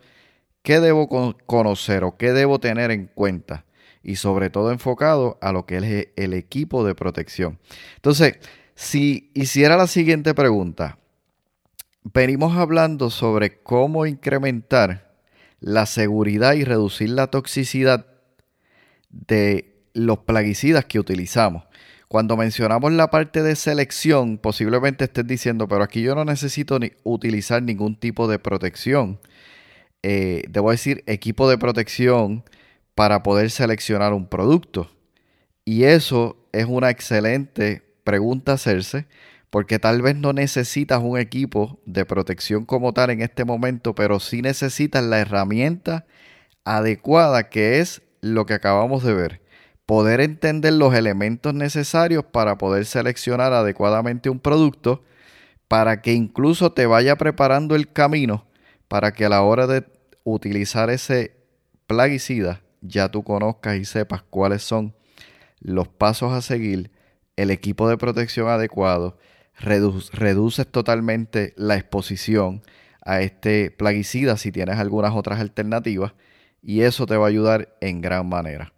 ¿qué 0.63 0.81
debo 0.81 1.09
conocer 1.47 2.05
o 2.05 2.19
qué 2.19 2.33
debo 2.33 2.61
tener 2.61 2.91
en 2.91 3.07
cuenta? 3.07 3.65
Y 4.03 4.17
sobre 4.17 4.51
todo 4.51 4.73
enfocado 4.73 5.39
a 5.41 5.53
lo 5.53 5.67
que 5.67 5.77
es 5.79 6.09
el 6.17 6.35
equipo 6.35 6.85
de 6.85 6.95
protección. 6.95 7.59
Entonces, 7.97 8.39
si 8.75 9.31
hiciera 9.35 9.77
la 9.77 9.87
siguiente 9.87 10.35
pregunta, 10.35 10.99
venimos 12.03 12.57
hablando 12.57 13.11
sobre 13.11 13.63
cómo 13.63 14.07
incrementar 14.07 15.13
la 15.61 15.87
seguridad 15.87 16.55
y 16.55 16.65
reducir 16.65 17.11
la 17.11 17.29
toxicidad 17.29 18.07
de 19.11 19.73
los 19.95 20.19
plaguicidas 20.19 20.85
que 20.87 20.99
utilizamos. 20.99 21.65
Cuando 22.09 22.37
mencionamos 22.37 22.93
la 22.93 23.09
parte 23.09 23.43
de 23.43 23.57
selección, 23.57 24.37
posiblemente 24.37 25.05
estés 25.05 25.27
diciendo, 25.27 25.67
pero 25.69 25.83
aquí 25.83 26.03
yo 26.03 26.15
no 26.15 26.25
necesito 26.25 26.79
utilizar 27.05 27.63
ningún 27.63 27.97
tipo 27.97 28.29
de 28.29 28.39
protección. 28.39 29.19
Eh, 30.03 30.43
debo 30.51 30.73
decir, 30.73 31.05
equipo 31.07 31.49
de 31.49 31.57
protección 31.57 32.45
para 32.95 33.23
poder 33.23 33.51
seleccionar 33.51 34.13
un 34.13 34.27
producto. 34.27 34.91
Y 35.65 35.85
eso 35.85 36.37
es 36.53 36.67
una 36.67 36.91
excelente 36.91 37.83
pregunta 38.05 38.55
hacerse, 38.55 39.07
porque 39.51 39.79
tal 39.79 40.03
vez 40.03 40.17
no 40.17 40.33
necesitas 40.33 41.01
un 41.03 41.19
equipo 41.19 41.81
de 41.87 42.05
protección 42.05 42.65
como 42.65 42.93
tal 42.93 43.11
en 43.11 43.23
este 43.23 43.45
momento, 43.45 43.95
pero 43.95 44.19
sí 44.19 44.43
necesitas 44.43 45.05
la 45.05 45.21
herramienta 45.21 46.07
adecuada 46.65 47.49
que 47.49 47.81
es 47.81 48.03
lo 48.21 48.47
que 48.47 48.55
acabamos 48.55 49.03
de 49.03 49.15
ver 49.15 49.43
poder 49.87 50.21
entender 50.21 50.73
los 50.73 50.95
elementos 50.95 51.55
necesarios 51.55 52.25
para 52.25 52.57
poder 52.57 52.87
seleccionar 52.87 53.53
adecuadamente 53.53 54.31
un 54.31 54.39
producto 54.39 55.03
para 55.69 56.01
que 56.01 56.13
incluso 56.13 56.73
te 56.73 56.87
vaya 56.87 57.17
preparando 57.17 57.75
el 57.75 57.93
camino 57.93 58.47
para 58.89 59.13
que 59.13 59.25
a 59.25 59.29
la 59.29 59.43
hora 59.43 59.67
de 59.67 59.85
utilizar 60.25 60.89
ese 60.91 61.37
plaguicida 61.87 62.63
ya 62.83 63.09
tú 63.09 63.23
conozcas 63.23 63.77
y 63.77 63.85
sepas 63.85 64.23
cuáles 64.23 64.63
son 64.63 64.95
los 65.61 65.89
pasos 65.89 66.33
a 66.33 66.43
seguir, 66.43 66.91
el 67.37 67.51
equipo 67.51 67.89
de 67.89 67.97
protección 67.97 68.49
adecuado, 68.49 69.17
reduces 69.59 70.67
totalmente 70.67 71.55
la 71.57 71.77
exposición 71.77 72.63
a 73.05 73.21
este 73.21 73.71
plaguicida 73.71 74.37
si 74.37 74.53
tienes 74.53 74.79
algunas 74.79 75.15
otras 75.15 75.41
alternativas 75.41 76.13
y 76.63 76.83
eso 76.83 77.07
te 77.07 77.17
va 77.17 77.27
a 77.27 77.29
ayudar 77.29 77.77
en 77.81 78.01
gran 78.01 78.29
manera. 78.29 78.73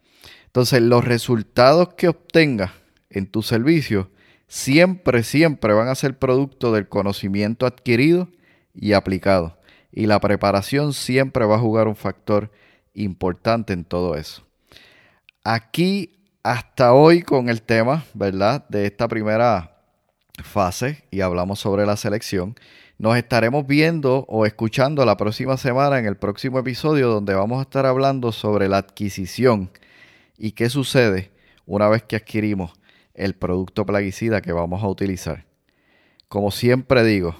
Entonces, 0.46 0.80
los 0.82 1.04
resultados 1.04 1.94
que 1.94 2.08
obtengas 2.08 2.70
en 3.10 3.26
tu 3.26 3.42
servicio 3.42 4.10
siempre, 4.46 5.22
siempre 5.22 5.72
van 5.72 5.88
a 5.88 5.94
ser 5.94 6.18
producto 6.18 6.72
del 6.72 6.88
conocimiento 6.88 7.66
adquirido 7.66 8.28
y 8.74 8.92
aplicado. 8.92 9.58
Y 9.90 10.06
la 10.06 10.20
preparación 10.20 10.92
siempre 10.92 11.44
va 11.44 11.56
a 11.56 11.60
jugar 11.60 11.88
un 11.88 11.96
factor 11.96 12.50
importante 12.94 13.72
en 13.72 13.84
todo 13.84 14.16
eso. 14.16 14.46
Aquí, 15.44 16.16
hasta 16.42 16.94
hoy, 16.94 17.22
con 17.22 17.48
el 17.48 17.62
tema, 17.62 18.04
¿verdad? 18.14 18.66
De 18.68 18.86
esta 18.86 19.08
primera 19.08 19.82
fase, 20.42 21.04
y 21.10 21.20
hablamos 21.20 21.60
sobre 21.60 21.86
la 21.86 21.96
selección. 21.96 22.54
Nos 22.98 23.16
estaremos 23.16 23.66
viendo 23.66 24.24
o 24.28 24.46
escuchando 24.46 25.04
la 25.04 25.16
próxima 25.16 25.56
semana 25.56 25.98
en 25.98 26.06
el 26.06 26.16
próximo 26.16 26.58
episodio 26.58 27.08
donde 27.08 27.34
vamos 27.34 27.58
a 27.58 27.62
estar 27.62 27.86
hablando 27.86 28.32
sobre 28.32 28.68
la 28.68 28.78
adquisición 28.78 29.70
¿Y 30.36 30.52
qué 30.52 30.68
sucede 30.68 31.30
una 31.64 31.88
vez 31.88 32.02
que 32.02 32.16
adquirimos 32.16 32.72
el 33.14 33.34
producto 33.34 33.86
plaguicida 33.86 34.40
que 34.40 34.52
vamos 34.52 34.82
a 34.82 34.88
utilizar? 34.88 35.46
Como 36.28 36.50
siempre 36.50 37.04
digo, 37.04 37.36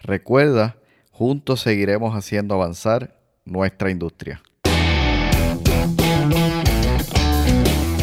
recuerda, 0.00 0.76
juntos 1.10 1.60
seguiremos 1.60 2.14
haciendo 2.14 2.54
avanzar 2.54 3.18
nuestra 3.44 3.90
industria. 3.90 4.42